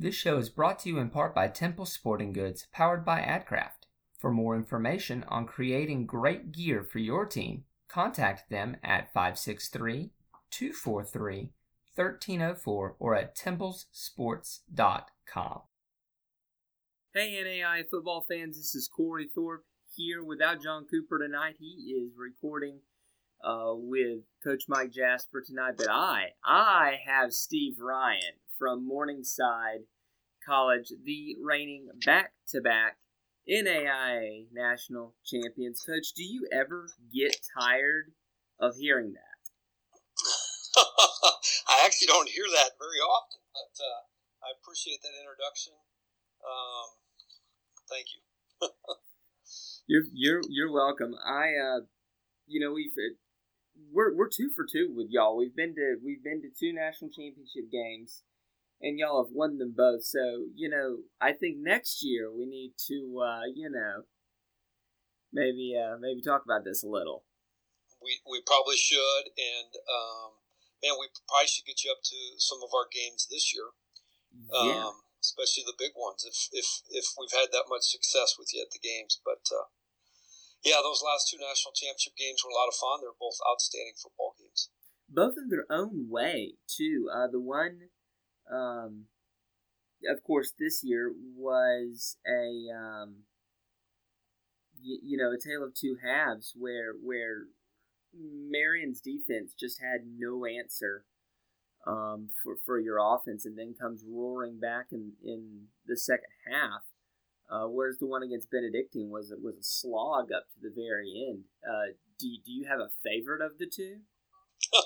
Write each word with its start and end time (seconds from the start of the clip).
This 0.00 0.14
show 0.14 0.38
is 0.38 0.48
brought 0.48 0.78
to 0.80 0.88
you 0.88 0.98
in 0.98 1.10
part 1.10 1.34
by 1.34 1.48
Temple 1.48 1.84
Sporting 1.84 2.32
Goods, 2.32 2.68
powered 2.72 3.04
by 3.04 3.20
AdCraft. 3.20 3.88
For 4.16 4.30
more 4.30 4.54
information 4.54 5.24
on 5.26 5.44
creating 5.44 6.06
great 6.06 6.52
gear 6.52 6.84
for 6.84 7.00
your 7.00 7.26
team, 7.26 7.64
contact 7.88 8.48
them 8.48 8.76
at 8.84 9.12
563 9.12 10.12
243 10.52 11.50
1304 11.96 12.96
or 13.00 13.16
at 13.16 13.36
templesports.com. 13.36 15.62
Hey, 17.12 17.42
NAI 17.42 17.82
football 17.90 18.20
fans, 18.20 18.56
this 18.56 18.76
is 18.76 18.86
Corey 18.86 19.28
Thorpe 19.34 19.64
here 19.96 20.22
without 20.22 20.62
John 20.62 20.86
Cooper 20.88 21.18
tonight. 21.18 21.56
He 21.58 22.00
is 22.00 22.12
recording 22.16 22.82
uh, 23.42 23.72
with 23.74 24.20
Coach 24.44 24.66
Mike 24.68 24.92
Jasper 24.92 25.42
tonight, 25.44 25.74
but 25.76 25.90
I, 25.90 26.34
I 26.44 27.00
have 27.04 27.32
Steve 27.32 27.80
Ryan 27.80 28.34
from 28.58 28.86
Morningside 28.86 29.84
College, 30.44 30.92
the 31.04 31.36
reigning 31.42 31.88
back-to-back 32.04 32.96
NAIA 33.48 34.46
national 34.52 35.14
champions. 35.24 35.82
Coach, 35.86 36.12
do 36.14 36.22
you 36.22 36.46
ever 36.52 36.88
get 37.12 37.36
tired 37.58 38.12
of 38.60 38.76
hearing 38.76 39.14
that? 39.14 39.28
I 41.68 41.84
actually 41.84 42.08
don't 42.08 42.28
hear 42.28 42.44
that 42.44 42.72
very 42.78 43.00
often, 43.00 43.40
but 43.52 43.82
uh, 43.82 44.02
I 44.44 44.52
appreciate 44.60 45.00
that 45.02 45.16
introduction. 45.18 45.72
Um, 46.44 46.88
thank 47.88 48.06
you. 48.14 48.68
you're 49.86 50.04
you're 50.12 50.42
you're 50.48 50.72
welcome. 50.72 51.14
I 51.24 51.54
uh, 51.56 51.80
you 52.46 52.60
know 52.60 52.72
we've 52.72 52.92
we're 53.92 54.14
we're 54.14 54.28
two 54.28 54.50
for 54.54 54.66
two 54.70 54.92
with 54.94 55.08
y'all. 55.10 55.36
We've 55.36 55.54
been 55.54 55.74
to 55.74 55.96
we've 56.04 56.22
been 56.22 56.42
to 56.42 56.48
two 56.48 56.72
national 56.72 57.10
championship 57.10 57.70
games, 57.72 58.22
and 58.80 58.98
y'all 58.98 59.24
have 59.24 59.32
won 59.34 59.58
them 59.58 59.74
both. 59.76 60.04
So 60.04 60.46
you 60.54 60.68
know, 60.68 60.98
I 61.20 61.32
think 61.32 61.58
next 61.58 62.02
year 62.02 62.30
we 62.32 62.46
need 62.46 62.74
to 62.88 63.22
uh, 63.24 63.46
you 63.54 63.70
know 63.70 64.04
maybe 65.32 65.74
uh, 65.76 65.96
maybe 66.00 66.22
talk 66.22 66.44
about 66.44 66.64
this 66.64 66.82
a 66.82 66.88
little. 66.88 67.24
We 68.02 68.20
we 68.28 68.42
probably 68.46 68.76
should, 68.76 69.34
and 69.36 69.72
um, 69.88 70.38
man, 70.82 70.94
we 71.00 71.08
probably 71.28 71.48
should 71.48 71.66
get 71.66 71.84
you 71.84 71.90
up 71.90 72.02
to 72.04 72.18
some 72.38 72.58
of 72.62 72.70
our 72.74 72.86
games 72.90 73.26
this 73.30 73.52
year. 73.54 73.74
Yeah. 74.52 74.86
Um, 74.86 74.94
especially 75.20 75.66
the 75.66 75.78
big 75.78 75.92
ones. 75.98 76.22
If 76.22 76.48
if 76.52 76.66
if 76.90 77.06
we've 77.18 77.34
had 77.34 77.50
that 77.52 77.66
much 77.68 77.90
success 77.90 78.36
with 78.38 78.54
you 78.54 78.62
at 78.62 78.70
the 78.70 78.78
games, 78.78 79.18
but 79.24 79.42
uh, 79.50 79.66
yeah, 80.64 80.82
those 80.82 81.02
last 81.02 81.30
two 81.30 81.38
national 81.38 81.74
championship 81.74 82.14
games 82.18 82.42
were 82.42 82.54
a 82.54 82.58
lot 82.58 82.70
of 82.70 82.78
fun. 82.78 83.02
They're 83.02 83.18
both 83.18 83.38
outstanding 83.46 83.98
football 83.98 84.34
games. 84.38 84.70
Both 85.08 85.34
in 85.38 85.48
their 85.48 85.66
own 85.70 86.10
way, 86.10 86.58
too. 86.66 87.08
Uh, 87.08 87.28
the 87.30 87.40
one, 87.40 87.88
um, 88.52 89.06
of 90.08 90.22
course, 90.24 90.52
this 90.58 90.82
year 90.84 91.12
was 91.36 92.16
a 92.26 92.68
um, 92.74 93.24
y- 94.82 95.00
you 95.02 95.16
know 95.16 95.32
a 95.32 95.38
tale 95.38 95.62
of 95.64 95.74
two 95.74 95.96
halves, 96.02 96.52
where 96.56 96.92
where 96.92 97.46
Marion's 98.14 99.00
defense 99.00 99.54
just 99.54 99.80
had 99.80 100.02
no 100.18 100.44
answer 100.46 101.04
um, 101.86 102.30
for 102.42 102.56
for 102.66 102.80
your 102.80 102.98
offense, 103.00 103.46
and 103.46 103.58
then 103.58 103.74
comes 103.80 104.04
roaring 104.08 104.60
back 104.60 104.88
in 104.92 105.14
in 105.24 105.68
the 105.86 105.96
second 105.98 106.30
half. 106.50 106.82
Uh, 107.50 107.66
whereas 107.68 107.98
the 107.98 108.06
one 108.06 108.22
against 108.22 108.50
Benedictine 108.50 109.10
was 109.10 109.32
was 109.42 109.56
a 109.58 109.62
slog 109.64 110.32
up 110.32 110.46
to 110.52 110.60
the 110.62 110.72
very 110.74 111.26
end. 111.30 111.44
Uh, 111.68 111.94
do 112.18 112.28
do 112.44 112.52
you 112.52 112.66
have 112.68 112.80
a 112.80 112.90
favorite 113.04 113.42
of 113.42 113.58
the 113.58 113.66
two? 113.66 113.98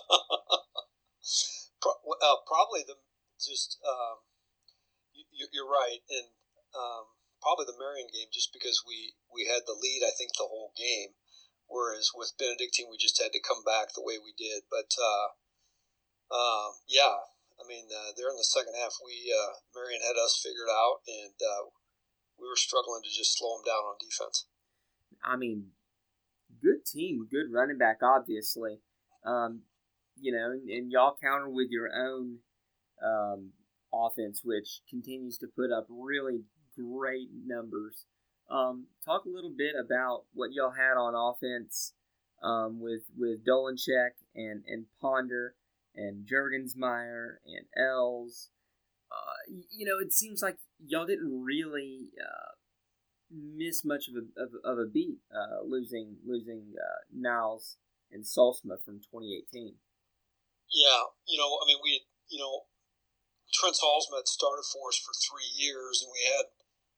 Pro- 1.81 1.93
uh, 2.23 2.37
probably 2.47 2.83
the 2.87 2.95
just 3.45 3.79
um, 3.85 4.23
you, 5.13 5.47
are 5.63 5.69
right, 5.69 6.01
and 6.09 6.29
um, 6.73 7.13
probably 7.41 7.67
the 7.67 7.79
Marion 7.79 8.09
game, 8.09 8.31
just 8.33 8.53
because 8.53 8.83
we 8.87 9.15
we 9.33 9.51
had 9.51 9.67
the 9.67 9.77
lead. 9.77 10.03
I 10.07 10.15
think 10.17 10.33
the 10.35 10.49
whole 10.49 10.73
game, 10.77 11.19
whereas 11.67 12.11
with 12.15 12.39
Benedictine 12.39 12.91
we 12.91 12.97
just 12.97 13.21
had 13.21 13.33
to 13.33 13.43
come 13.43 13.65
back 13.65 13.93
the 13.93 14.05
way 14.05 14.17
we 14.17 14.33
did. 14.37 14.65
But 14.71 14.91
uh, 14.97 15.29
um, 16.33 16.81
yeah, 16.89 17.23
I 17.61 17.69
mean, 17.69 17.87
uh, 17.93 18.17
there 18.17 18.31
in 18.31 18.37
the 18.37 18.47
second 18.47 18.75
half, 18.75 18.97
we 19.05 19.31
uh, 19.31 19.61
Marion 19.75 20.03
had 20.03 20.17
us 20.19 20.41
figured 20.43 20.71
out, 20.71 21.05
and 21.07 21.37
uh, 21.39 21.71
we 22.39 22.49
were 22.49 22.59
struggling 22.59 23.03
to 23.03 23.13
just 23.13 23.39
slow 23.39 23.59
them 23.59 23.67
down 23.67 23.85
on 23.85 23.97
defense. 24.01 24.47
I 25.23 25.37
mean, 25.37 25.71
good 26.63 26.85
team, 26.85 27.29
good 27.31 27.53
running 27.53 27.79
back, 27.79 28.03
obviously. 28.03 28.81
Um, 29.25 29.63
you 30.21 30.33
know, 30.33 30.51
and, 30.51 30.69
and, 30.69 30.91
y'all 30.91 31.17
counter 31.23 31.49
with 31.49 31.71
your 31.71 31.89
own 31.95 32.39
um, 33.05 33.51
offense, 33.93 34.43
which 34.45 34.81
continues 34.89 35.39
to 35.39 35.47
put 35.47 35.71
up 35.71 35.87
really 35.89 36.43
great 36.77 37.29
numbers. 37.47 38.07
Um, 38.51 38.87
talk 39.05 39.25
a 39.25 39.31
little 39.31 39.53
bit 39.57 39.75
about 39.79 40.25
what 40.35 40.53
y'all 40.53 40.73
had 40.73 40.97
on 40.99 41.15
offense 41.15 41.95
um, 42.43 42.81
with 42.81 43.03
with 43.17 43.47
Dolincheck 43.47 44.11
and 44.35 44.63
and 44.67 44.87
Ponder 45.01 45.55
and 45.95 46.27
Jurgensmeier 46.27 47.37
and 47.47 47.67
Els. 47.77 48.51
Uh, 49.11 49.61
you 49.71 49.87
know, 49.87 49.99
it 49.99 50.13
seems 50.13 50.43
like 50.43 50.57
y'all 50.85 51.07
didn't 51.07 51.45
really 51.45 52.09
uh, 52.21 52.53
miss 53.31 53.85
much 53.85 54.09
of 54.09 54.15
a, 54.15 54.43
of, 54.43 54.51
of 54.65 54.79
a 54.79 54.89
beat, 54.89 55.19
uh, 55.33 55.65
losing 55.67 56.17
losing 56.27 56.75
uh, 56.79 57.01
Niles 57.15 57.77
and 58.11 58.25
Solsma 58.25 58.77
from 58.85 59.01
2018. 59.01 59.75
Yeah, 60.73 61.05
you 61.27 61.39
know, 61.39 61.59
I 61.63 61.65
mean, 61.67 61.79
we, 61.83 62.03
you 62.29 62.39
know, 62.39 62.63
Trent 63.53 63.77
had 63.77 64.29
started 64.29 64.65
for 64.65 64.89
us 64.89 64.99
for 64.99 65.13
three 65.13 65.49
years, 65.49 66.01
and 66.01 66.11
we 66.11 66.25
had 66.25 66.49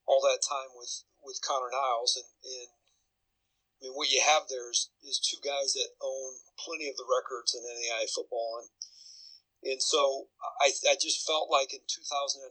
all 0.07 0.23
that 0.23 0.41
time 0.41 0.71
with 0.79 1.05
with 1.25 1.43
Connor 1.43 1.73
Niles, 1.73 2.15
and, 2.15 2.31
and 2.45 2.71
I 2.71 3.89
mean, 3.89 3.95
what 3.97 4.13
you 4.13 4.21
have 4.21 4.47
there 4.47 4.69
is, 4.71 4.93
is 5.03 5.19
two 5.19 5.41
guys 5.41 5.73
that 5.75 5.97
own 6.05 6.45
plenty 6.61 6.87
of 6.89 7.01
the 7.01 7.09
records 7.09 7.57
in 7.57 7.65
NAIA 7.65 8.07
football, 8.13 8.63
and 8.63 8.71
and 9.65 9.81
so 9.81 10.29
I, 10.61 10.71
I 10.93 10.95
just 11.01 11.25
felt 11.25 11.49
like 11.49 11.73
in 11.73 11.81
2019 11.89 12.45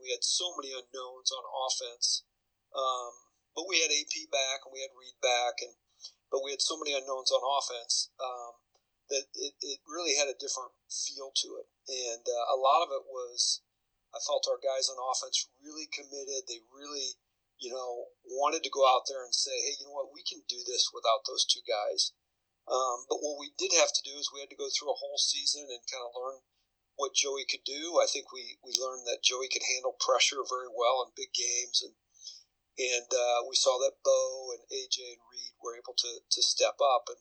we 0.00 0.10
had 0.10 0.24
so 0.24 0.56
many 0.56 0.72
unknowns 0.72 1.28
on 1.28 1.44
offense. 1.44 2.24
Um, 2.72 3.12
but 3.54 3.68
we 3.70 3.84
had 3.84 3.92
AP 3.94 4.32
back 4.34 4.66
and 4.66 4.72
we 4.74 4.82
had 4.82 4.96
Reed 4.96 5.20
back, 5.20 5.60
and 5.62 5.76
but 6.32 6.42
we 6.42 6.50
had 6.50 6.64
so 6.64 6.80
many 6.80 6.96
unknowns 6.96 7.30
on 7.30 7.44
offense 7.44 8.10
um, 8.18 8.63
that 9.10 9.28
it, 9.34 9.54
it 9.60 9.78
really 9.84 10.16
had 10.16 10.28
a 10.28 10.40
different 10.40 10.72
feel 10.88 11.32
to 11.44 11.48
it. 11.60 11.68
And 11.88 12.24
uh, 12.24 12.44
a 12.54 12.58
lot 12.58 12.80
of 12.80 12.90
it 12.92 13.04
was 13.04 13.60
I 14.14 14.22
felt 14.22 14.46
our 14.46 14.62
guys 14.62 14.86
on 14.86 14.96
offense 14.96 15.50
really 15.58 15.90
committed. 15.90 16.46
They 16.46 16.62
really, 16.70 17.18
you 17.58 17.74
know, 17.74 18.14
wanted 18.24 18.62
to 18.62 18.72
go 18.72 18.86
out 18.86 19.10
there 19.10 19.26
and 19.26 19.34
say, 19.34 19.52
hey, 19.52 19.74
you 19.80 19.90
know 19.90 19.96
what, 19.98 20.14
we 20.14 20.22
can 20.22 20.46
do 20.46 20.62
this 20.62 20.94
without 20.94 21.26
those 21.26 21.44
two 21.44 21.66
guys. 21.66 22.14
Um, 22.64 23.04
but 23.10 23.20
what 23.20 23.36
we 23.36 23.52
did 23.58 23.76
have 23.76 23.92
to 23.92 24.06
do 24.06 24.16
is 24.16 24.32
we 24.32 24.40
had 24.40 24.48
to 24.48 24.56
go 24.56 24.70
through 24.72 24.94
a 24.94 25.02
whole 25.02 25.20
season 25.20 25.68
and 25.68 25.84
kind 25.90 26.06
of 26.06 26.16
learn 26.16 26.40
what 26.96 27.12
Joey 27.12 27.44
could 27.44 27.66
do. 27.66 27.98
I 28.00 28.06
think 28.06 28.30
we, 28.30 28.56
we 28.62 28.72
learned 28.78 29.04
that 29.10 29.26
Joey 29.26 29.50
could 29.50 29.66
handle 29.66 29.98
pressure 29.98 30.40
very 30.46 30.70
well 30.70 31.02
in 31.04 31.18
big 31.18 31.34
games, 31.34 31.82
and 31.82 31.98
and 32.74 33.06
uh, 33.06 33.46
we 33.46 33.54
saw 33.54 33.78
that 33.78 34.02
Bo 34.02 34.50
and 34.54 34.62
AJ 34.66 35.14
and 35.14 35.22
Reed 35.30 35.54
were 35.62 35.78
able 35.78 35.94
to, 35.94 36.10
to 36.26 36.40
step 36.42 36.74
up, 36.82 37.06
and 37.06 37.18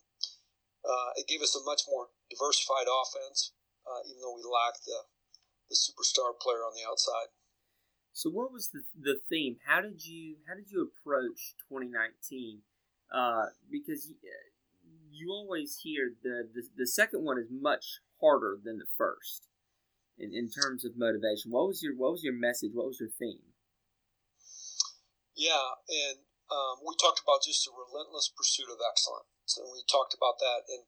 uh, 0.83 1.11
it 1.15 1.27
gave 1.27 1.41
us 1.41 1.55
a 1.55 1.63
much 1.63 1.83
more 1.87 2.07
diversified 2.29 2.87
offense, 2.87 3.53
uh, 3.87 4.03
even 4.07 4.21
though 4.21 4.35
we 4.35 4.43
lacked 4.43 4.85
the 4.85 5.07
the 5.69 5.75
superstar 5.75 6.37
player 6.39 6.59
on 6.59 6.75
the 6.75 6.87
outside. 6.87 7.31
So, 8.11 8.29
what 8.29 8.51
was 8.51 8.69
the, 8.69 8.83
the 8.93 9.19
theme? 9.29 9.57
How 9.65 9.81
did 9.81 10.05
you 10.05 10.37
how 10.47 10.53
did 10.55 10.69
you 10.69 10.83
approach 10.83 11.55
2019? 11.69 12.61
Uh, 13.13 13.45
because 13.69 14.09
you, 14.09 14.15
you 15.11 15.29
always 15.31 15.79
hear 15.83 16.13
the, 16.21 16.47
the 16.53 16.63
the 16.77 16.87
second 16.87 17.23
one 17.23 17.39
is 17.39 17.47
much 17.49 17.99
harder 18.21 18.57
than 18.63 18.77
the 18.77 18.85
first 18.97 19.47
in, 20.17 20.31
in 20.33 20.49
terms 20.49 20.85
of 20.85 20.97
motivation. 20.97 21.51
What 21.51 21.67
was 21.67 21.81
your 21.81 21.95
what 21.95 22.11
was 22.11 22.23
your 22.23 22.33
message? 22.33 22.71
What 22.73 22.87
was 22.87 22.99
your 22.99 23.09
theme? 23.09 23.41
Yeah, 25.35 25.73
and 25.89 26.19
um, 26.53 26.85
we 26.85 26.93
talked 27.01 27.25
about 27.25 27.41
just 27.41 27.65
a 27.65 27.73
relentless 27.73 28.29
pursuit 28.29 28.69
of 28.69 28.77
excellence, 28.77 29.57
and 29.57 29.65
we 29.73 29.81
talked 29.89 30.13
about 30.13 30.37
that. 30.37 30.69
And 30.69 30.85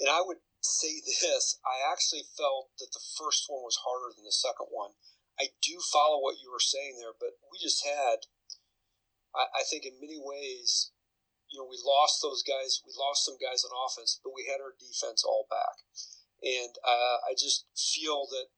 and 0.00 0.08
I 0.08 0.24
would 0.24 0.40
say 0.64 1.04
this: 1.04 1.60
I 1.60 1.84
actually 1.84 2.24
felt 2.24 2.72
that 2.80 2.88
the 2.96 3.04
first 3.20 3.44
one 3.52 3.60
was 3.60 3.84
harder 3.84 4.16
than 4.16 4.24
the 4.24 4.32
second 4.32 4.72
one. 4.72 4.96
I 5.36 5.52
do 5.60 5.76
follow 5.92 6.22
what 6.22 6.40
you 6.40 6.48
were 6.48 6.62
saying 6.62 6.96
there, 6.96 7.12
but 7.12 7.36
we 7.50 7.58
just 7.58 7.82
had, 7.82 8.30
I, 9.34 9.50
I 9.50 9.62
think, 9.66 9.82
in 9.82 9.98
many 9.98 10.16
ways, 10.16 10.94
you 11.50 11.58
know, 11.58 11.66
we 11.66 11.76
lost 11.82 12.22
those 12.22 12.46
guys. 12.46 12.80
We 12.86 12.94
lost 12.94 13.26
some 13.26 13.36
guys 13.36 13.66
on 13.66 13.74
offense, 13.74 14.18
but 14.22 14.32
we 14.32 14.46
had 14.46 14.62
our 14.62 14.72
defense 14.78 15.26
all 15.26 15.50
back. 15.50 15.84
And 16.40 16.72
uh, 16.86 17.18
I 17.28 17.34
just 17.36 17.66
feel 17.74 18.26
that 18.30 18.48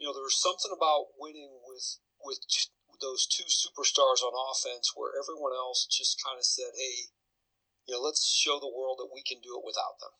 you 0.00 0.08
know 0.08 0.14
there 0.16 0.24
was 0.24 0.40
something 0.40 0.72
about 0.72 1.12
winning 1.20 1.52
with 1.68 2.00
with 2.24 2.40
those 3.00 3.26
two 3.26 3.48
superstars 3.48 4.20
on 4.22 4.36
offense 4.36 4.92
where 4.94 5.16
everyone 5.16 5.52
else 5.52 5.88
just 5.88 6.22
kind 6.22 6.38
of 6.38 6.44
said, 6.44 6.72
"Hey, 6.76 7.12
you 7.86 7.96
know, 7.96 8.00
let's 8.00 8.28
show 8.28 8.60
the 8.60 8.70
world 8.70 8.98
that 9.00 9.12
we 9.12 9.22
can 9.22 9.40
do 9.40 9.56
it 9.58 9.64
without 9.64 9.98
them." 10.00 10.14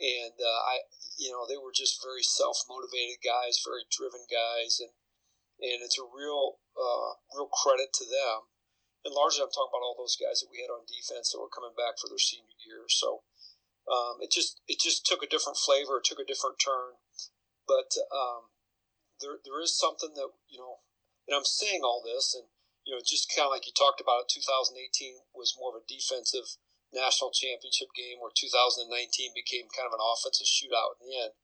And 0.00 0.34
uh, 0.40 0.60
I, 0.66 0.84
you 1.16 1.30
know, 1.30 1.46
they 1.46 1.60
were 1.60 1.72
just 1.72 2.02
very 2.02 2.22
self 2.24 2.64
motivated 2.68 3.22
guys, 3.22 3.62
very 3.62 3.86
driven 3.86 4.26
guys, 4.26 4.80
and 4.80 4.90
and 5.60 5.84
it's 5.84 6.00
a 6.00 6.04
real 6.04 6.58
uh, 6.74 7.20
real 7.36 7.48
credit 7.52 7.94
to 8.00 8.04
them. 8.04 8.50
And 9.04 9.12
largely, 9.12 9.44
I'm 9.44 9.52
talking 9.52 9.70
about 9.70 9.84
all 9.84 10.00
those 10.00 10.16
guys 10.16 10.40
that 10.40 10.50
we 10.50 10.64
had 10.64 10.72
on 10.72 10.88
defense 10.88 11.30
that 11.30 11.40
were 11.40 11.52
coming 11.52 11.76
back 11.76 12.00
for 12.00 12.08
their 12.08 12.20
senior 12.20 12.56
year. 12.64 12.88
So 12.88 13.22
um, 13.84 14.18
it 14.24 14.32
just 14.32 14.60
it 14.66 14.80
just 14.80 15.04
took 15.04 15.22
a 15.22 15.30
different 15.30 15.60
flavor, 15.60 16.00
it 16.00 16.08
took 16.08 16.18
a 16.18 16.26
different 16.26 16.56
turn. 16.56 16.98
But 17.68 17.94
um, 18.10 18.52
there 19.20 19.38
there 19.44 19.60
is 19.60 19.76
something 19.76 20.16
that 20.16 20.32
you 20.48 20.58
know, 20.58 20.80
and 21.26 21.32
I'm 21.34 21.48
saying 21.48 21.80
all 21.82 22.04
this, 22.04 22.36
and 22.36 22.44
you 22.84 22.92
know, 22.92 23.00
just 23.00 23.32
kind 23.32 23.48
of 23.48 23.52
like 23.52 23.64
you 23.64 23.72
talked 23.72 24.00
about, 24.00 24.28
2018 24.28 24.76
was 25.32 25.56
more 25.56 25.72
of 25.72 25.80
a 25.80 25.88
defensive 25.88 26.44
national 26.92 27.32
championship 27.32 27.88
game, 27.96 28.20
where 28.20 28.30
2019 28.30 28.86
became 29.32 29.72
kind 29.72 29.88
of 29.88 29.96
an 29.96 30.04
offensive 30.04 30.46
shootout 30.46 31.00
in 31.00 31.08
the 31.08 31.16
end. 31.16 31.34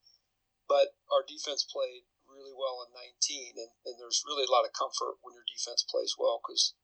But 0.68 0.94
our 1.10 1.24
defense 1.26 1.66
played 1.66 2.06
really 2.28 2.54
well 2.54 2.84
in 2.86 2.94
19, 2.94 3.58
and, 3.58 3.72
and 3.88 3.96
there's 3.98 4.22
really 4.22 4.46
a 4.46 4.52
lot 4.52 4.68
of 4.68 4.76
comfort 4.76 5.18
when 5.24 5.34
your 5.34 5.48
defense 5.48 5.82
plays 5.82 6.14
well 6.14 6.38
because, 6.38 6.76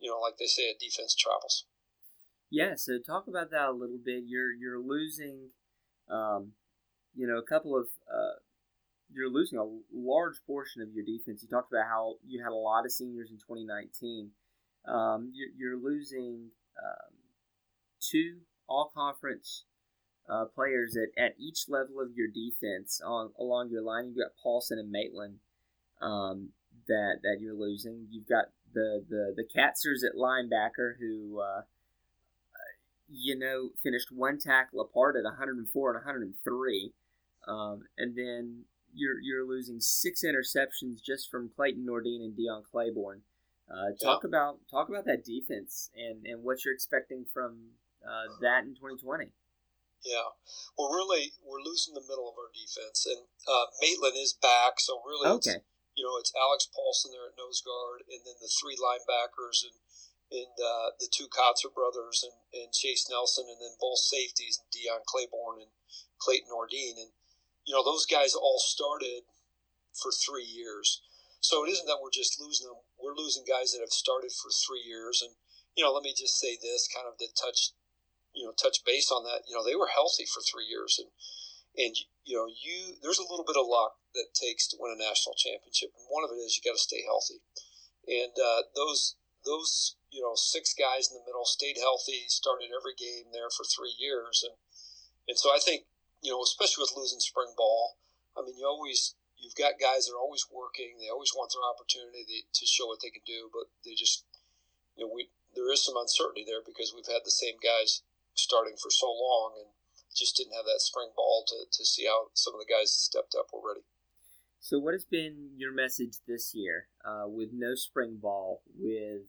you 0.00 0.10
know, 0.10 0.18
like 0.18 0.40
they 0.40 0.50
say, 0.50 0.72
a 0.72 0.74
defense 0.74 1.14
travels. 1.14 1.68
Yeah, 2.50 2.74
so 2.76 2.98
talk 2.98 3.28
about 3.28 3.52
that 3.52 3.70
a 3.70 3.76
little 3.76 4.00
bit. 4.02 4.24
You're 4.26 4.52
you're 4.52 4.82
losing, 4.82 5.56
um, 6.10 6.52
you 7.14 7.26
know, 7.26 7.38
a 7.38 7.46
couple 7.46 7.76
of 7.78 7.88
uh, 8.04 8.44
you're 9.32 9.40
losing 9.40 9.58
a 9.58 9.66
large 9.92 10.36
portion 10.46 10.82
of 10.82 10.92
your 10.92 11.04
defense. 11.04 11.42
You 11.42 11.48
talked 11.48 11.72
about 11.72 11.86
how 11.86 12.14
you 12.26 12.42
had 12.42 12.52
a 12.52 12.54
lot 12.54 12.84
of 12.84 12.92
seniors 12.92 13.30
in 13.30 13.36
2019. 13.38 14.30
Um, 14.86 15.32
you're, 15.32 15.48
you're, 15.56 15.82
losing 15.82 16.50
um, 16.78 17.14
two 18.00 18.38
all 18.68 18.90
conference 18.94 19.64
uh, 20.28 20.46
players 20.46 20.96
at, 20.96 21.22
at 21.22 21.32
each 21.38 21.68
level 21.68 22.00
of 22.00 22.08
your 22.14 22.26
defense 22.28 23.00
on 23.04 23.30
along 23.38 23.70
your 23.70 23.82
line. 23.82 24.06
You've 24.06 24.16
got 24.16 24.36
Paulson 24.42 24.78
and 24.78 24.90
Maitland 24.90 25.36
um, 26.00 26.50
that 26.88 27.18
that 27.22 27.38
you're 27.40 27.54
losing. 27.54 28.08
You've 28.10 28.28
got 28.28 28.46
the 28.74 29.04
the 29.08 29.34
the 29.36 29.44
Katzers 29.44 30.06
at 30.06 30.16
linebacker 30.16 30.94
who. 30.98 31.40
Uh, 31.40 31.62
you 33.14 33.38
know, 33.38 33.68
finished 33.82 34.08
one 34.10 34.38
tackle 34.38 34.80
apart 34.80 35.16
at 35.16 35.24
104 35.24 35.90
and 35.90 35.96
103. 35.96 36.92
Um, 37.46 37.82
and 37.98 38.16
then 38.16 38.64
you're 38.92 39.20
you're 39.20 39.46
losing 39.46 39.80
six 39.80 40.22
interceptions 40.24 41.02
just 41.02 41.30
from 41.30 41.50
Clayton 41.54 41.86
Nordine 41.86 42.22
and 42.22 42.36
Dion 42.36 42.62
Claiborne. 42.70 43.22
Uh, 43.70 43.94
talk 44.02 44.22
yeah. 44.22 44.28
about 44.28 44.58
talk 44.70 44.88
about 44.88 45.06
that 45.06 45.24
defense 45.24 45.90
and, 45.96 46.26
and 46.26 46.42
what 46.42 46.64
you're 46.64 46.74
expecting 46.74 47.24
from 47.32 47.78
uh, 48.04 48.28
that 48.40 48.64
in 48.64 48.74
2020. 48.74 49.32
Yeah, 50.02 50.34
well, 50.74 50.90
really, 50.90 51.30
we're 51.46 51.62
losing 51.62 51.94
the 51.94 52.02
middle 52.02 52.26
of 52.26 52.34
our 52.34 52.50
defense, 52.50 53.06
and 53.06 53.22
uh, 53.46 53.70
Maitland 53.78 54.18
is 54.18 54.34
back, 54.34 54.82
so 54.82 54.98
really, 55.06 55.30
okay. 55.38 55.62
you 55.94 56.02
know, 56.02 56.18
it's 56.18 56.34
Alex 56.34 56.66
Paulson 56.74 57.14
there 57.14 57.30
at 57.30 57.38
nose 57.38 57.62
guard, 57.62 58.02
and 58.10 58.18
then 58.26 58.34
the 58.42 58.50
three 58.50 58.74
linebackers 58.74 59.62
and 59.62 59.78
and 60.32 60.56
uh, 60.58 60.96
the 60.98 61.06
two 61.12 61.28
Kotzer 61.28 61.68
brothers 61.68 62.24
and, 62.24 62.32
and 62.50 62.72
Chase 62.72 63.06
Nelson, 63.08 63.44
and 63.46 63.60
then 63.60 63.76
both 63.78 64.00
safeties, 64.00 64.64
Dion 64.72 65.04
Claiborne 65.04 65.60
and 65.60 65.72
Clayton 66.18 66.48
Nordine, 66.48 66.96
and 66.96 67.12
you 67.64 67.74
know, 67.74 67.84
those 67.84 68.06
guys 68.06 68.34
all 68.34 68.58
started 68.58 69.22
for 69.94 70.10
three 70.10 70.44
years. 70.44 71.02
So 71.40 71.66
it 71.66 71.70
isn't 71.70 71.86
that 71.86 71.98
we're 72.02 72.14
just 72.14 72.40
losing 72.40 72.70
them. 72.70 72.78
We're 72.98 73.18
losing 73.18 73.42
guys 73.42 73.72
that 73.72 73.82
have 73.82 73.94
started 73.94 74.30
for 74.30 74.50
three 74.50 74.82
years. 74.86 75.22
And, 75.22 75.34
you 75.74 75.82
know, 75.82 75.92
let 75.92 76.06
me 76.06 76.14
just 76.14 76.38
say 76.38 76.54
this 76.54 76.86
kind 76.86 77.06
of 77.10 77.18
to 77.18 77.26
touch, 77.34 77.74
you 78.34 78.46
know, 78.46 78.54
touch 78.54 78.86
base 78.86 79.10
on 79.10 79.24
that. 79.24 79.42
You 79.50 79.58
know, 79.58 79.66
they 79.66 79.74
were 79.74 79.90
healthy 79.90 80.22
for 80.22 80.38
three 80.38 80.66
years. 80.70 81.02
And, 81.02 81.10
and 81.74 81.94
you 82.22 82.38
know, 82.38 82.46
you 82.46 82.94
there's 83.02 83.18
a 83.18 83.26
little 83.26 83.46
bit 83.46 83.58
of 83.58 83.66
luck 83.66 83.98
that 84.14 84.38
takes 84.38 84.68
to 84.70 84.78
win 84.78 84.94
a 84.94 84.98
national 84.98 85.34
championship. 85.34 85.90
And 85.98 86.06
one 86.06 86.22
of 86.22 86.30
it 86.30 86.38
is 86.38 86.54
you 86.54 86.62
got 86.62 86.78
to 86.78 86.82
stay 86.82 87.02
healthy. 87.02 87.42
And 88.06 88.34
uh, 88.38 88.70
those, 88.74 89.18
those, 89.42 89.98
you 90.14 90.22
know, 90.22 90.38
six 90.38 90.74
guys 90.74 91.10
in 91.10 91.18
the 91.18 91.26
middle 91.26 91.46
stayed 91.46 91.78
healthy, 91.78 92.30
started 92.30 92.70
every 92.70 92.94
game 92.94 93.34
there 93.34 93.50
for 93.50 93.66
three 93.66 93.94
years. 93.98 94.46
And, 94.46 94.54
and 95.26 95.38
so 95.38 95.50
I 95.50 95.58
think 95.58 95.90
you 96.22 96.30
know, 96.30 96.40
especially 96.40 96.82
with 96.82 96.96
losing 96.96 97.20
spring 97.20 97.52
ball. 97.58 97.98
I 98.38 98.40
mean, 98.40 98.56
you 98.56 98.64
always 98.64 99.14
you've 99.36 99.58
got 99.58 99.82
guys 99.82 100.06
that 100.06 100.14
are 100.14 100.22
always 100.22 100.46
working. 100.48 100.96
They 100.96 101.10
always 101.10 101.34
want 101.34 101.50
their 101.50 101.66
opportunity 101.66 102.46
to 102.46 102.64
show 102.64 102.86
what 102.86 103.02
they 103.02 103.10
can 103.10 103.26
do, 103.26 103.50
but 103.52 103.68
they 103.84 103.98
just, 103.98 104.24
you 104.96 105.04
know, 105.04 105.12
we 105.12 105.34
there 105.52 105.68
is 105.68 105.84
some 105.84 105.98
uncertainty 105.98 106.46
there 106.46 106.64
because 106.64 106.94
we've 106.94 107.10
had 107.10 107.26
the 107.26 107.34
same 107.34 107.58
guys 107.60 108.06
starting 108.32 108.78
for 108.80 108.88
so 108.88 109.10
long 109.10 109.58
and 109.60 109.68
just 110.14 110.36
didn't 110.36 110.54
have 110.54 110.64
that 110.64 110.80
spring 110.80 111.10
ball 111.16 111.44
to, 111.48 111.66
to 111.70 111.84
see 111.84 112.06
how 112.06 112.28
some 112.32 112.54
of 112.54 112.60
the 112.60 112.70
guys 112.70 112.92
stepped 112.92 113.34
up 113.38 113.52
already. 113.52 113.84
So, 114.60 114.78
what 114.78 114.94
has 114.94 115.04
been 115.04 115.50
your 115.56 115.74
message 115.74 116.22
this 116.28 116.54
year 116.54 116.86
uh, 117.04 117.26
with 117.26 117.50
no 117.52 117.74
spring 117.74 118.18
ball, 118.22 118.62
with, 118.78 119.26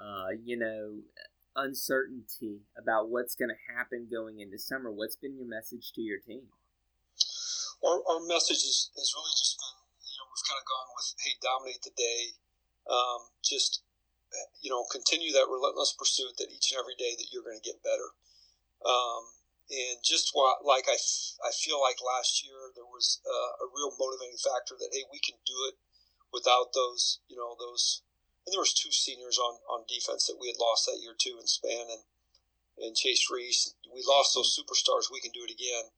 uh, 0.00 0.34
you 0.44 0.58
know, 0.58 0.98
uncertainty 1.56 2.64
about 2.76 3.10
what's 3.10 3.34
going 3.34 3.50
to 3.50 3.60
happen 3.72 4.08
going 4.10 4.40
into 4.40 4.58
summer. 4.58 4.90
What's 4.90 5.16
been 5.16 5.36
your 5.36 5.48
message 5.48 5.92
to 5.94 6.00
your 6.00 6.18
team? 6.18 6.48
Our, 7.82 7.98
our 8.08 8.22
message 8.24 8.62
is, 8.62 8.90
has 8.94 9.10
really 9.12 9.34
just 9.36 9.58
been, 9.58 9.76
you 10.06 10.16
know, 10.16 10.26
we've 10.30 10.48
kind 10.48 10.60
of 10.60 10.66
gone 10.70 10.88
with, 10.94 11.08
hey, 11.18 11.34
dominate 11.42 11.82
the 11.82 11.94
day. 11.98 12.38
Um, 12.86 13.30
just, 13.42 13.82
you 14.62 14.70
know, 14.70 14.86
continue 14.90 15.34
that 15.34 15.50
relentless 15.50 15.94
pursuit 15.98 16.38
that 16.38 16.50
each 16.50 16.72
and 16.72 16.80
every 16.80 16.96
day 16.96 17.14
that 17.18 17.28
you're 17.34 17.44
going 17.44 17.58
to 17.58 17.68
get 17.68 17.82
better. 17.82 18.14
Um, 18.82 19.22
and 19.70 20.02
just 20.02 20.30
what, 20.34 20.66
like 20.66 20.86
I, 20.90 20.98
f- 20.98 21.38
I 21.42 21.50
feel 21.54 21.78
like 21.82 21.98
last 22.02 22.42
year 22.42 22.70
there 22.74 22.88
was 22.88 23.22
uh, 23.22 23.62
a 23.62 23.70
real 23.70 23.94
motivating 23.98 24.40
factor 24.40 24.74
that, 24.78 24.90
hey, 24.90 25.06
we 25.10 25.22
can 25.22 25.38
do 25.46 25.54
it 25.70 25.78
without 26.32 26.72
those, 26.74 27.20
you 27.28 27.36
know, 27.36 27.54
those 27.58 28.02
and 28.46 28.52
there 28.52 28.62
was 28.62 28.74
two 28.74 28.90
seniors 28.90 29.38
on, 29.38 29.58
on 29.70 29.86
defense 29.86 30.26
that 30.26 30.38
we 30.40 30.48
had 30.48 30.58
lost 30.58 30.86
that 30.86 31.00
year 31.00 31.14
too 31.16 31.38
in 31.40 31.46
Span 31.46 31.86
and 31.90 32.02
and 32.78 32.96
Chase 32.96 33.28
Reese. 33.30 33.74
We 33.92 34.02
lost 34.02 34.34
those 34.34 34.56
superstars. 34.56 35.12
We 35.12 35.20
can 35.20 35.30
do 35.30 35.44
it 35.44 35.52
again. 35.52 35.92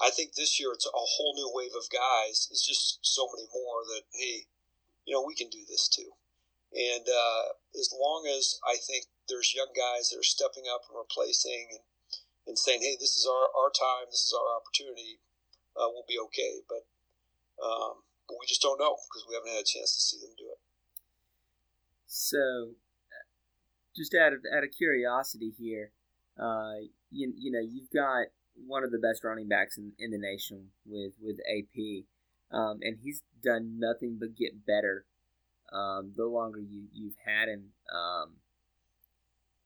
I 0.00 0.10
think 0.10 0.34
this 0.34 0.58
year 0.58 0.72
it's 0.72 0.86
a 0.86 0.92
whole 0.92 1.34
new 1.34 1.50
wave 1.54 1.74
of 1.78 1.90
guys. 1.90 2.48
It's 2.50 2.66
just 2.66 2.98
so 3.02 3.28
many 3.34 3.48
more 3.54 3.86
that 3.94 4.02
hey, 4.12 4.46
you 5.06 5.14
know, 5.14 5.24
we 5.24 5.34
can 5.34 5.48
do 5.48 5.64
this 5.68 5.88
too. 5.88 6.12
And 6.74 7.06
uh, 7.08 7.56
as 7.78 7.94
long 7.94 8.28
as 8.28 8.60
I 8.66 8.76
think 8.76 9.06
there's 9.28 9.54
young 9.54 9.72
guys 9.72 10.10
that 10.10 10.20
are 10.20 10.26
stepping 10.26 10.68
up 10.68 10.84
and 10.90 10.98
replacing 10.98 11.68
and, 11.72 11.84
and 12.46 12.58
saying, 12.58 12.82
hey, 12.82 12.96
this 13.00 13.16
is 13.16 13.24
our, 13.24 13.48
our 13.56 13.72
time, 13.72 14.12
this 14.12 14.28
is 14.28 14.36
our 14.36 14.52
opportunity, 14.52 15.20
uh, 15.72 15.88
we'll 15.88 16.08
be 16.08 16.20
okay. 16.28 16.60
But 16.68 16.84
um, 17.58 18.04
but 18.28 18.36
we 18.38 18.46
just 18.46 18.62
don't 18.62 18.78
know 18.78 19.00
because 19.08 19.24
we 19.26 19.34
haven't 19.34 19.50
had 19.50 19.64
a 19.64 19.72
chance 19.72 19.96
to 19.96 20.02
see 20.04 20.20
them 20.20 20.36
do 20.36 20.52
it. 20.52 20.60
So, 22.08 22.70
just 23.94 24.14
out 24.14 24.32
of 24.32 24.40
out 24.54 24.64
of 24.64 24.70
curiosity 24.76 25.52
here, 25.58 25.92
uh, 26.40 26.88
you, 27.10 27.32
you 27.36 27.52
know 27.52 27.60
you've 27.60 27.90
got 27.90 28.28
one 28.66 28.82
of 28.82 28.90
the 28.90 28.98
best 28.98 29.22
running 29.22 29.46
backs 29.46 29.76
in, 29.76 29.92
in 29.98 30.10
the 30.10 30.18
nation 30.18 30.68
with 30.86 31.12
with 31.20 31.36
AP, 31.40 32.04
um, 32.50 32.78
and 32.80 32.98
he's 33.02 33.22
done 33.44 33.78
nothing 33.78 34.16
but 34.18 34.34
get 34.34 34.66
better 34.66 35.04
um, 35.72 36.12
the 36.16 36.24
longer 36.24 36.60
you 36.60 36.84
you've 36.92 37.18
had 37.24 37.48
him. 37.48 37.72
Um, 37.94 38.36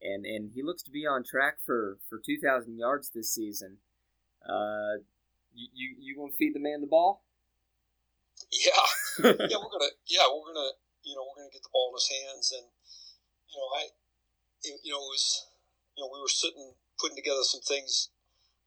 and 0.03 0.27
and 0.27 0.51
he 0.53 0.63
looks 0.63 0.83
to 0.83 0.91
be 0.91 1.07
on 1.07 1.23
track 1.23 1.59
for 1.65 1.99
for 2.09 2.19
2,000 2.19 2.77
yards 2.77 3.11
this 3.11 3.33
season. 3.33 3.79
Uh, 4.45 4.99
you 5.55 5.69
you, 5.73 5.97
you 6.01 6.21
want 6.21 6.33
to 6.33 6.37
feed 6.37 6.55
the 6.55 6.61
man 6.61 6.81
the 6.81 6.89
ball? 6.89 7.23
Yeah, 8.51 8.73
yeah, 9.25 9.31
we're 9.31 9.71
gonna 9.71 9.93
yeah 10.07 10.27
we're 10.29 10.53
gonna 10.53 10.71
you 11.03 11.15
know, 11.15 11.27
we're 11.27 11.43
going 11.43 11.51
to 11.51 11.57
get 11.57 11.67
the 11.67 11.75
ball 11.75 11.93
in 11.93 11.99
his 11.99 12.11
hands. 12.11 12.47
And, 12.55 12.67
you 13.51 13.59
know, 13.59 13.71
I, 13.75 13.83
it, 14.63 14.81
you 14.83 14.91
know, 14.95 15.03
it 15.03 15.13
was, 15.13 15.47
you 15.95 16.01
know, 16.03 16.11
we 16.11 16.23
were 16.23 16.31
sitting, 16.31 16.75
putting 16.99 17.19
together 17.19 17.43
some 17.43 17.63
things 17.63 18.11